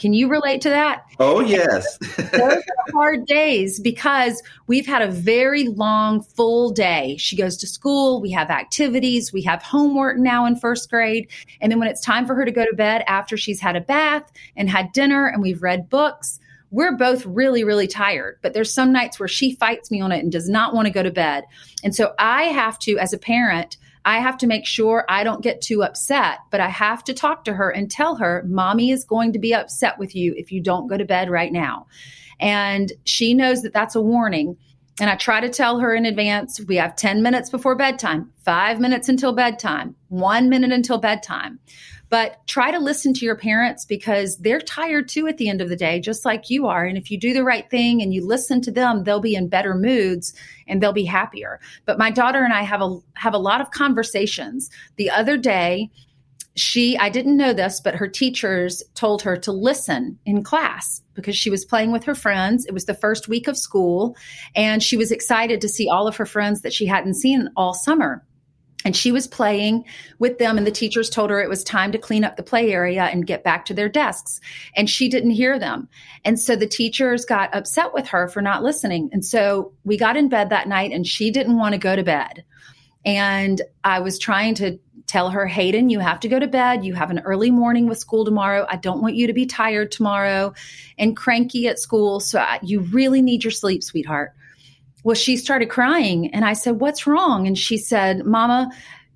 Can 0.00 0.14
you 0.14 0.28
relate 0.28 0.62
to 0.62 0.70
that? 0.70 1.04
Oh, 1.18 1.40
yes. 1.40 1.98
Those 2.16 2.32
are 2.32 2.92
hard 2.92 3.26
days 3.26 3.78
because 3.78 4.42
we've 4.66 4.86
had 4.86 5.02
a 5.02 5.10
very 5.10 5.68
long, 5.68 6.22
full 6.22 6.70
day. 6.70 7.16
She 7.18 7.36
goes 7.36 7.56
to 7.58 7.66
school, 7.66 8.20
we 8.20 8.30
have 8.30 8.50
activities, 8.50 9.32
we 9.32 9.42
have 9.42 9.62
homework 9.62 10.16
now 10.16 10.46
in 10.46 10.56
first 10.56 10.90
grade. 10.90 11.30
And 11.60 11.70
then 11.70 11.78
when 11.78 11.88
it's 11.88 12.00
time 12.00 12.26
for 12.26 12.34
her 12.34 12.46
to 12.46 12.50
go 12.50 12.64
to 12.64 12.74
bed 12.74 13.04
after 13.06 13.36
she's 13.36 13.60
had 13.60 13.76
a 13.76 13.80
bath 13.80 14.32
and 14.56 14.70
had 14.70 14.92
dinner 14.92 15.26
and 15.26 15.42
we've 15.42 15.62
read 15.62 15.90
books, 15.90 16.40
we're 16.70 16.96
both 16.96 17.26
really, 17.26 17.62
really 17.62 17.86
tired. 17.86 18.38
But 18.42 18.54
there's 18.54 18.72
some 18.72 18.92
nights 18.92 19.18
where 19.18 19.28
she 19.28 19.54
fights 19.56 19.90
me 19.90 20.00
on 20.00 20.12
it 20.12 20.20
and 20.20 20.32
does 20.32 20.48
not 20.48 20.72
want 20.72 20.86
to 20.86 20.92
go 20.92 21.02
to 21.02 21.10
bed. 21.10 21.44
And 21.84 21.94
so 21.94 22.14
I 22.18 22.44
have 22.44 22.78
to, 22.80 22.96
as 22.98 23.12
a 23.12 23.18
parent, 23.18 23.76
I 24.04 24.18
have 24.18 24.38
to 24.38 24.46
make 24.46 24.66
sure 24.66 25.04
I 25.08 25.24
don't 25.24 25.42
get 25.42 25.60
too 25.60 25.82
upset, 25.82 26.38
but 26.50 26.60
I 26.60 26.68
have 26.68 27.04
to 27.04 27.14
talk 27.14 27.44
to 27.44 27.54
her 27.54 27.70
and 27.70 27.90
tell 27.90 28.16
her, 28.16 28.44
Mommy 28.46 28.90
is 28.90 29.04
going 29.04 29.32
to 29.32 29.38
be 29.38 29.54
upset 29.54 29.98
with 29.98 30.14
you 30.14 30.34
if 30.36 30.50
you 30.50 30.62
don't 30.62 30.88
go 30.88 30.96
to 30.96 31.04
bed 31.04 31.30
right 31.30 31.52
now. 31.52 31.86
And 32.38 32.92
she 33.04 33.34
knows 33.34 33.62
that 33.62 33.74
that's 33.74 33.94
a 33.94 34.00
warning. 34.00 34.56
And 35.00 35.10
I 35.10 35.16
try 35.16 35.40
to 35.40 35.48
tell 35.48 35.78
her 35.80 35.94
in 35.94 36.06
advance 36.06 36.60
we 36.60 36.76
have 36.76 36.96
10 36.96 37.22
minutes 37.22 37.50
before 37.50 37.74
bedtime, 37.74 38.32
five 38.44 38.80
minutes 38.80 39.08
until 39.08 39.32
bedtime, 39.32 39.94
one 40.08 40.48
minute 40.48 40.72
until 40.72 40.98
bedtime. 40.98 41.58
But 42.10 42.44
try 42.48 42.72
to 42.72 42.78
listen 42.80 43.14
to 43.14 43.24
your 43.24 43.36
parents 43.36 43.84
because 43.84 44.36
they're 44.38 44.60
tired 44.60 45.08
too 45.08 45.28
at 45.28 45.38
the 45.38 45.48
end 45.48 45.60
of 45.60 45.68
the 45.68 45.76
day, 45.76 46.00
just 46.00 46.24
like 46.24 46.50
you 46.50 46.66
are. 46.66 46.84
And 46.84 46.98
if 46.98 47.10
you 47.10 47.18
do 47.18 47.32
the 47.32 47.44
right 47.44 47.70
thing 47.70 48.02
and 48.02 48.12
you 48.12 48.26
listen 48.26 48.60
to 48.62 48.72
them, 48.72 49.04
they'll 49.04 49.20
be 49.20 49.36
in 49.36 49.48
better 49.48 49.74
moods 49.74 50.34
and 50.66 50.82
they'll 50.82 50.92
be 50.92 51.04
happier. 51.04 51.60
But 51.86 51.98
my 51.98 52.10
daughter 52.10 52.42
and 52.42 52.52
I 52.52 52.62
have 52.62 52.82
a 52.82 52.98
have 53.14 53.32
a 53.32 53.38
lot 53.38 53.60
of 53.60 53.70
conversations. 53.70 54.70
The 54.96 55.08
other 55.10 55.36
day, 55.36 55.88
she 56.56 56.98
I 56.98 57.10
didn't 57.10 57.36
know 57.36 57.52
this, 57.52 57.80
but 57.80 57.94
her 57.94 58.08
teachers 58.08 58.82
told 58.94 59.22
her 59.22 59.36
to 59.36 59.52
listen 59.52 60.18
in 60.26 60.42
class 60.42 61.02
because 61.14 61.36
she 61.36 61.50
was 61.50 61.64
playing 61.64 61.92
with 61.92 62.04
her 62.04 62.14
friends. 62.16 62.66
It 62.66 62.74
was 62.74 62.86
the 62.86 62.94
first 62.94 63.28
week 63.28 63.46
of 63.46 63.56
school 63.56 64.16
and 64.56 64.82
she 64.82 64.96
was 64.96 65.12
excited 65.12 65.60
to 65.60 65.68
see 65.68 65.88
all 65.88 66.08
of 66.08 66.16
her 66.16 66.26
friends 66.26 66.62
that 66.62 66.72
she 66.72 66.86
hadn't 66.86 67.14
seen 67.14 67.48
all 67.56 67.72
summer 67.72 68.24
and 68.84 68.96
she 68.96 69.12
was 69.12 69.26
playing 69.26 69.84
with 70.18 70.38
them 70.38 70.56
and 70.56 70.66
the 70.66 70.70
teachers 70.70 71.10
told 71.10 71.30
her 71.30 71.40
it 71.40 71.48
was 71.48 71.62
time 71.62 71.92
to 71.92 71.98
clean 71.98 72.24
up 72.24 72.36
the 72.36 72.42
play 72.42 72.72
area 72.72 73.04
and 73.04 73.26
get 73.26 73.44
back 73.44 73.66
to 73.66 73.74
their 73.74 73.88
desks 73.88 74.40
and 74.74 74.88
she 74.88 75.08
didn't 75.08 75.30
hear 75.30 75.58
them 75.58 75.88
and 76.24 76.38
so 76.38 76.56
the 76.56 76.66
teachers 76.66 77.24
got 77.24 77.54
upset 77.54 77.92
with 77.92 78.08
her 78.08 78.28
for 78.28 78.40
not 78.40 78.62
listening 78.62 79.10
and 79.12 79.24
so 79.24 79.72
we 79.84 79.96
got 79.96 80.16
in 80.16 80.28
bed 80.28 80.50
that 80.50 80.68
night 80.68 80.92
and 80.92 81.06
she 81.06 81.30
didn't 81.30 81.58
want 81.58 81.72
to 81.72 81.78
go 81.78 81.94
to 81.94 82.02
bed 82.02 82.44
and 83.04 83.62
i 83.84 84.00
was 84.00 84.18
trying 84.18 84.54
to 84.54 84.78
Tell 85.10 85.30
her, 85.30 85.44
Hayden, 85.44 85.90
you 85.90 85.98
have 85.98 86.20
to 86.20 86.28
go 86.28 86.38
to 86.38 86.46
bed. 86.46 86.84
You 86.84 86.94
have 86.94 87.10
an 87.10 87.18
early 87.18 87.50
morning 87.50 87.88
with 87.88 87.98
school 87.98 88.24
tomorrow. 88.24 88.64
I 88.68 88.76
don't 88.76 89.02
want 89.02 89.16
you 89.16 89.26
to 89.26 89.32
be 89.32 89.44
tired 89.44 89.90
tomorrow 89.90 90.54
and 90.96 91.16
cranky 91.16 91.66
at 91.66 91.80
school. 91.80 92.20
So 92.20 92.38
I, 92.38 92.60
you 92.62 92.78
really 92.78 93.20
need 93.20 93.42
your 93.42 93.50
sleep, 93.50 93.82
sweetheart. 93.82 94.34
Well, 95.04 95.14
she 95.14 95.36
started 95.36 95.70
crying 95.70 96.32
and 96.34 96.44
I 96.44 96.52
said, 96.52 96.80
What's 96.80 97.06
wrong? 97.06 97.46
And 97.46 97.58
she 97.58 97.76
said, 97.76 98.24
Mama, 98.24 98.70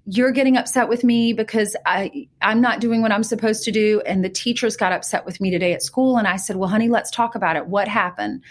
you're 0.06 0.32
getting 0.32 0.56
upset 0.56 0.88
with 0.88 1.02
me 1.02 1.32
because 1.32 1.76
I 1.86 2.28
I'm 2.42 2.60
not 2.60 2.80
doing 2.80 3.00
what 3.02 3.12
I'm 3.12 3.22
supposed 3.22 3.64
to 3.64 3.72
do 3.72 4.02
and 4.06 4.24
the 4.24 4.28
teachers 4.28 4.76
got 4.76 4.92
upset 4.92 5.24
with 5.24 5.40
me 5.40 5.50
today 5.50 5.72
at 5.72 5.82
school 5.82 6.18
and 6.18 6.28
I 6.28 6.36
said, 6.36 6.56
"Well, 6.56 6.68
honey, 6.68 6.90
let's 6.90 7.10
talk 7.10 7.34
about 7.34 7.56
it. 7.56 7.68
What 7.68 7.88
happened?" 7.88 8.42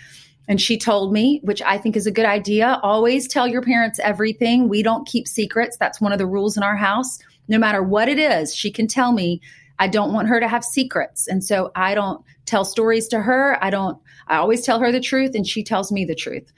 And 0.48 0.60
she 0.60 0.78
told 0.78 1.14
me, 1.14 1.40
which 1.44 1.62
I 1.62 1.78
think 1.78 1.96
is 1.96 2.08
a 2.08 2.12
good 2.12 2.26
idea, 2.26 2.80
always 2.84 3.28
tell 3.28 3.48
your 3.48 3.62
parents 3.62 4.00
everything. 4.00 4.68
We 4.68 4.84
don't 4.84 5.08
keep 5.08 5.28
secrets. 5.28 5.78
That's 5.78 6.02
one 6.02 6.12
of 6.12 6.18
the 6.18 6.26
rules 6.26 6.58
in 6.58 6.64
our 6.64 6.76
house 6.76 7.20
no 7.48 7.58
matter 7.58 7.84
what 7.84 8.10
it 8.10 8.20
is, 8.20 8.56
she 8.56 8.72
can 8.72 8.88
tell 8.88 9.12
me 9.12 9.42
I 9.80 9.88
don't 9.88 10.14
want 10.14 10.28
her 10.28 10.40
to 10.40 10.48
have 10.48 10.64
secrets. 10.64 11.28
And 11.28 11.44
so 11.44 11.72
I 11.76 11.96
don't 11.96 12.24
tell 12.46 12.66
stories 12.66 13.08
to 13.10 13.22
her. 13.22 13.58
I 13.64 13.70
don't, 13.70 13.98
I 14.28 14.38
always 14.38 14.66
tell 14.66 14.80
her 14.80 14.92
the 14.92 15.00
truth 15.00 15.36
and 15.36 15.48
she 15.48 15.64
tells 15.64 15.92
me 15.92 16.06
the 16.06 16.16
truth. 16.16 16.52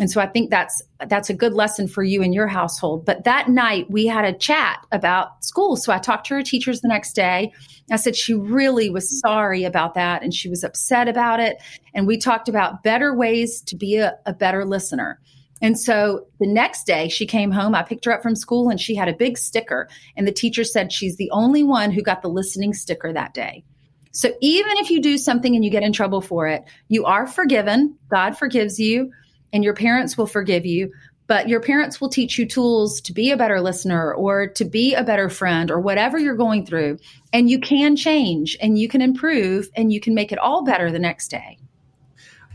And 0.00 0.10
so 0.10 0.22
I 0.22 0.26
think 0.26 0.48
that's 0.48 0.80
that's 1.06 1.28
a 1.28 1.34
good 1.34 1.52
lesson 1.52 1.86
for 1.86 2.02
you 2.02 2.22
in 2.22 2.32
your 2.32 2.46
household. 2.46 3.04
But 3.04 3.24
that 3.24 3.50
night 3.50 3.90
we 3.90 4.06
had 4.06 4.24
a 4.24 4.32
chat 4.32 4.86
about 4.90 5.44
school. 5.44 5.76
So 5.76 5.92
I 5.92 5.98
talked 5.98 6.26
to 6.28 6.34
her 6.34 6.42
teachers 6.42 6.80
the 6.80 6.88
next 6.88 7.12
day. 7.12 7.52
I 7.90 7.96
said 7.96 8.16
she 8.16 8.32
really 8.32 8.88
was 8.88 9.20
sorry 9.20 9.64
about 9.64 9.92
that 9.94 10.22
and 10.22 10.32
she 10.32 10.48
was 10.48 10.64
upset 10.64 11.08
about 11.08 11.40
it. 11.40 11.58
And 11.92 12.06
we 12.06 12.16
talked 12.16 12.48
about 12.48 12.82
better 12.82 13.14
ways 13.14 13.60
to 13.62 13.76
be 13.76 13.96
a, 13.96 14.14
a 14.24 14.32
better 14.32 14.64
listener. 14.64 15.20
And 15.62 15.78
so 15.78 16.26
the 16.40 16.46
next 16.46 16.84
day 16.84 17.08
she 17.08 17.24
came 17.24 17.52
home, 17.52 17.74
I 17.74 17.84
picked 17.84 18.04
her 18.04 18.12
up 18.12 18.22
from 18.22 18.34
school 18.34 18.68
and 18.68 18.80
she 18.80 18.96
had 18.96 19.08
a 19.08 19.14
big 19.14 19.38
sticker. 19.38 19.88
And 20.16 20.26
the 20.26 20.32
teacher 20.32 20.64
said 20.64 20.92
she's 20.92 21.16
the 21.16 21.30
only 21.30 21.62
one 21.62 21.92
who 21.92 22.02
got 22.02 22.20
the 22.20 22.28
listening 22.28 22.74
sticker 22.74 23.12
that 23.12 23.32
day. 23.32 23.64
So 24.10 24.30
even 24.40 24.76
if 24.78 24.90
you 24.90 25.00
do 25.00 25.16
something 25.16 25.54
and 25.54 25.64
you 25.64 25.70
get 25.70 25.84
in 25.84 25.92
trouble 25.92 26.20
for 26.20 26.48
it, 26.48 26.64
you 26.88 27.04
are 27.04 27.26
forgiven. 27.26 27.96
God 28.10 28.36
forgives 28.36 28.78
you 28.78 29.12
and 29.52 29.62
your 29.62 29.74
parents 29.74 30.18
will 30.18 30.26
forgive 30.26 30.66
you. 30.66 30.92
But 31.28 31.48
your 31.48 31.60
parents 31.60 32.00
will 32.00 32.08
teach 32.10 32.36
you 32.36 32.46
tools 32.46 33.00
to 33.02 33.12
be 33.12 33.30
a 33.30 33.36
better 33.36 33.60
listener 33.60 34.12
or 34.12 34.48
to 34.48 34.64
be 34.64 34.94
a 34.94 35.04
better 35.04 35.30
friend 35.30 35.70
or 35.70 35.80
whatever 35.80 36.18
you're 36.18 36.34
going 36.34 36.66
through. 36.66 36.98
And 37.32 37.48
you 37.48 37.60
can 37.60 37.94
change 37.94 38.56
and 38.60 38.76
you 38.76 38.88
can 38.88 39.00
improve 39.00 39.70
and 39.76 39.92
you 39.92 40.00
can 40.00 40.14
make 40.14 40.32
it 40.32 40.38
all 40.38 40.64
better 40.64 40.90
the 40.90 40.98
next 40.98 41.28
day. 41.28 41.58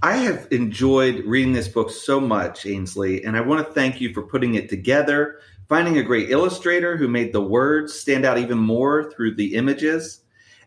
I 0.04 0.18
have 0.18 0.48
enjoyed 0.52 1.26
reading 1.26 1.54
this 1.54 1.68
book 1.68 1.90
so 1.90 2.20
much, 2.20 2.68
Ainsley, 2.68 3.24
and 3.24 3.36
I 3.36 3.42
want 3.42 3.66
to 3.66 3.74
thank 3.74 4.00
you 4.00 4.14
for 4.14 4.22
putting 4.22 4.54
it 4.54 4.70
together, 4.70 5.40
finding 5.68 5.98
a 5.98 6.04
great 6.04 6.30
illustrator 6.30 6.96
who 6.96 7.08
made 7.08 7.34
the 7.34 7.42
words 7.42 8.00
stand 8.00 8.24
out 8.24 8.38
even 8.38 8.60
more 8.60 9.12
through 9.12 9.36
the 9.36 9.56
images. 9.56 10.22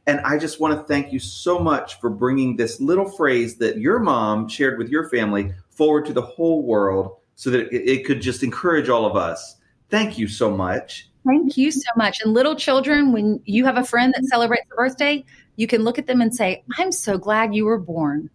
And 0.08 0.18
I 0.20 0.36
just 0.36 0.58
want 0.58 0.76
to 0.76 0.84
thank 0.84 1.12
you 1.12 1.20
so 1.20 1.60
much 1.60 2.00
for 2.00 2.10
bringing 2.10 2.56
this 2.56 2.80
little 2.80 3.08
phrase 3.08 3.56
that 3.58 3.78
your 3.78 4.00
mom 4.00 4.48
shared 4.48 4.78
with 4.78 4.88
your 4.88 5.08
family 5.08 5.54
forward 5.68 6.06
to 6.06 6.12
the 6.12 6.22
whole 6.22 6.64
world 6.64 7.16
so 7.36 7.50
that 7.50 7.72
it, 7.72 8.04
could 8.04 8.20
just 8.20 8.42
encourage 8.42 8.88
all 8.88 9.06
of 9.06 9.16
us. 9.16 9.56
Thank 9.90 10.18
you 10.18 10.26
so 10.26 10.50
much. 10.50 11.08
Thank 11.24 11.56
you 11.56 11.70
so 11.70 11.90
much. 11.96 12.20
And 12.22 12.34
little 12.34 12.56
children, 12.56 13.12
when 13.12 13.40
you 13.44 13.64
have 13.64 13.76
a 13.76 13.84
friend 13.84 14.12
that 14.16 14.24
celebrates 14.24 14.66
a 14.72 14.74
birthday, 14.74 15.24
you 15.54 15.68
can 15.68 15.84
look 15.84 15.98
at 15.98 16.08
them 16.08 16.20
and 16.20 16.34
say, 16.34 16.64
I'm 16.78 16.90
so 16.90 17.16
glad 17.16 17.54
you 17.54 17.66
were 17.66 17.78
born. 17.78 18.28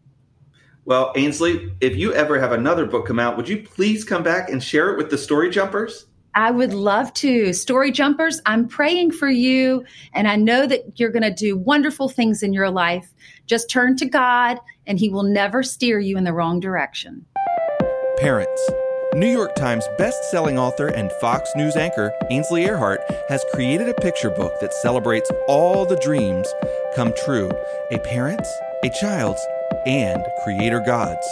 Well, 0.86 1.12
Ainsley, 1.16 1.74
if 1.82 1.96
you 1.96 2.14
ever 2.14 2.40
have 2.40 2.52
another 2.52 2.86
book 2.86 3.08
come 3.08 3.18
out, 3.18 3.38
would 3.38 3.50
you 3.50 3.64
please 3.64 4.04
come 4.04 4.22
back 4.22 4.50
and 4.50 4.64
share 4.64 4.94
it 4.94 4.98
with 4.98 5.10
the 5.10 5.18
Story 5.18 5.50
Jumpers? 5.50 6.06
I 6.36 6.52
would 6.52 6.76
love 6.76 7.12
to. 7.16 7.54
Story 7.54 7.92
Jumpers, 7.92 8.40
I'm 8.46 8.68
praying 8.68 9.14
for 9.14 9.30
you, 9.30 9.84
and 10.14 10.28
I 10.28 10.36
know 10.36 10.68
that 10.68 11.00
you're 11.00 11.10
going 11.10 11.24
to 11.24 11.34
do 11.34 11.58
wonderful 11.58 12.08
things 12.08 12.44
in 12.44 12.54
your 12.54 12.70
life. 12.70 13.12
Just 13.48 13.68
turn 13.68 13.98
to 13.98 14.06
God, 14.06 14.60
and 14.86 15.00
He 15.00 15.10
will 15.10 15.24
never 15.24 15.64
steer 15.64 16.00
you 16.00 16.18
in 16.18 16.24
the 16.24 16.34
wrong 16.34 16.60
direction. 16.60 17.26
Parents. 18.18 18.62
New 19.16 19.32
York 19.32 19.56
Times 19.56 19.86
best-selling 19.98 20.60
author 20.60 20.88
and 20.88 21.10
Fox 21.14 21.50
News 21.56 21.78
anchor 21.78 22.12
Ainsley 22.30 22.66
Earhardt 22.66 23.00
has 23.30 23.46
created 23.54 23.88
a 23.88 23.94
picture 23.94 24.30
book 24.30 24.60
that 24.60 24.74
celebrates 24.74 25.32
all 25.48 25.86
the 25.86 25.96
dreams 25.96 26.54
come 26.96 27.14
true. 27.24 27.50
A 27.92 28.00
parent's, 28.00 28.50
a 28.84 28.90
child's, 28.90 29.40
and 29.86 30.26
Creator 30.44 30.82
God's. 30.82 31.28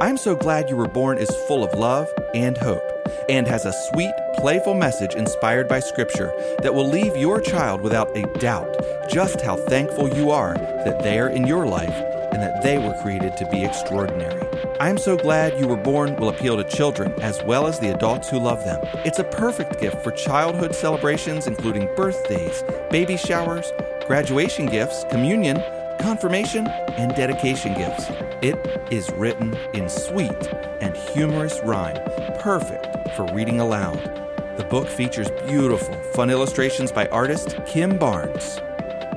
I'm 0.00 0.16
So 0.16 0.34
Glad 0.34 0.70
You 0.70 0.76
Were 0.76 0.88
Born 0.88 1.18
is 1.18 1.30
full 1.46 1.64
of 1.64 1.78
love 1.78 2.08
and 2.34 2.56
hope 2.56 2.82
and 3.28 3.46
has 3.46 3.66
a 3.66 3.72
sweet, 3.90 4.12
playful 4.36 4.74
message 4.74 5.14
inspired 5.14 5.68
by 5.68 5.80
Scripture 5.80 6.32
that 6.62 6.74
will 6.74 6.88
leave 6.88 7.16
your 7.16 7.40
child 7.40 7.80
without 7.80 8.16
a 8.16 8.22
doubt 8.38 8.76
just 9.10 9.40
how 9.40 9.56
thankful 9.56 10.08
you 10.16 10.30
are 10.30 10.54
that 10.54 11.02
they 11.02 11.18
are 11.18 11.28
in 11.28 11.46
your 11.46 11.66
life 11.66 11.94
and 12.32 12.40
that 12.40 12.62
they 12.62 12.78
were 12.78 12.96
created 13.02 13.36
to 13.36 13.46
be 13.50 13.64
extraordinary. 13.64 14.46
I'm 14.78 14.96
So 14.96 15.16
Glad 15.16 15.58
You 15.58 15.66
Were 15.66 15.76
Born 15.76 16.16
will 16.16 16.28
appeal 16.28 16.56
to 16.56 16.64
children 16.64 17.12
as 17.20 17.42
well 17.42 17.66
as 17.66 17.80
the 17.80 17.92
adults 17.92 18.30
who 18.30 18.38
love 18.38 18.64
them. 18.64 18.80
It's 19.04 19.18
a 19.18 19.24
perfect 19.24 19.80
gift 19.80 20.02
for 20.02 20.12
childhood 20.12 20.74
celebrations, 20.74 21.46
including 21.46 21.88
birthdays, 21.96 22.62
baby 22.90 23.16
showers, 23.16 23.72
graduation 24.06 24.66
gifts, 24.66 25.04
communion, 25.10 25.62
confirmation, 26.00 26.66
and 26.66 27.14
dedication 27.14 27.74
gifts. 27.74 28.06
It 28.42 28.58
is 28.90 29.10
written 29.12 29.56
in 29.74 29.88
sweet 29.88 30.52
and 30.80 30.96
humorous 30.96 31.60
rhyme, 31.64 31.96
perfect 32.40 33.14
for 33.16 33.32
reading 33.34 33.60
aloud. 33.60 33.98
The 34.56 34.64
book 34.64 34.88
features 34.88 35.30
beautiful, 35.46 35.94
fun 36.14 36.30
illustrations 36.30 36.90
by 36.92 37.06
artist 37.08 37.56
Kim 37.66 37.98
Barnes. 37.98 38.58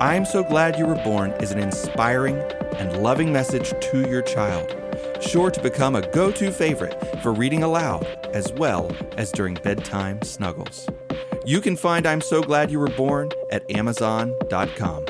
I'm 0.00 0.24
So 0.24 0.42
Glad 0.42 0.78
You 0.78 0.86
Were 0.86 1.02
Born 1.02 1.30
is 1.32 1.50
an 1.50 1.58
inspiring 1.58 2.38
and 2.76 3.02
loving 3.02 3.32
message 3.32 3.72
to 3.80 4.08
your 4.08 4.22
child, 4.22 4.74
sure 5.20 5.50
to 5.50 5.62
become 5.62 5.96
a 5.96 6.06
go 6.10 6.30
to 6.32 6.50
favorite 6.50 7.22
for 7.22 7.32
reading 7.32 7.62
aloud 7.62 8.04
as 8.32 8.52
well 8.52 8.90
as 9.16 9.30
during 9.30 9.54
bedtime 9.54 10.20
snuggles. 10.22 10.88
You 11.44 11.60
can 11.60 11.76
find 11.76 12.06
I'm 12.06 12.20
So 12.20 12.42
Glad 12.42 12.70
You 12.70 12.78
Were 12.80 12.88
Born 12.88 13.30
at 13.50 13.70
Amazon.com. 13.70 15.06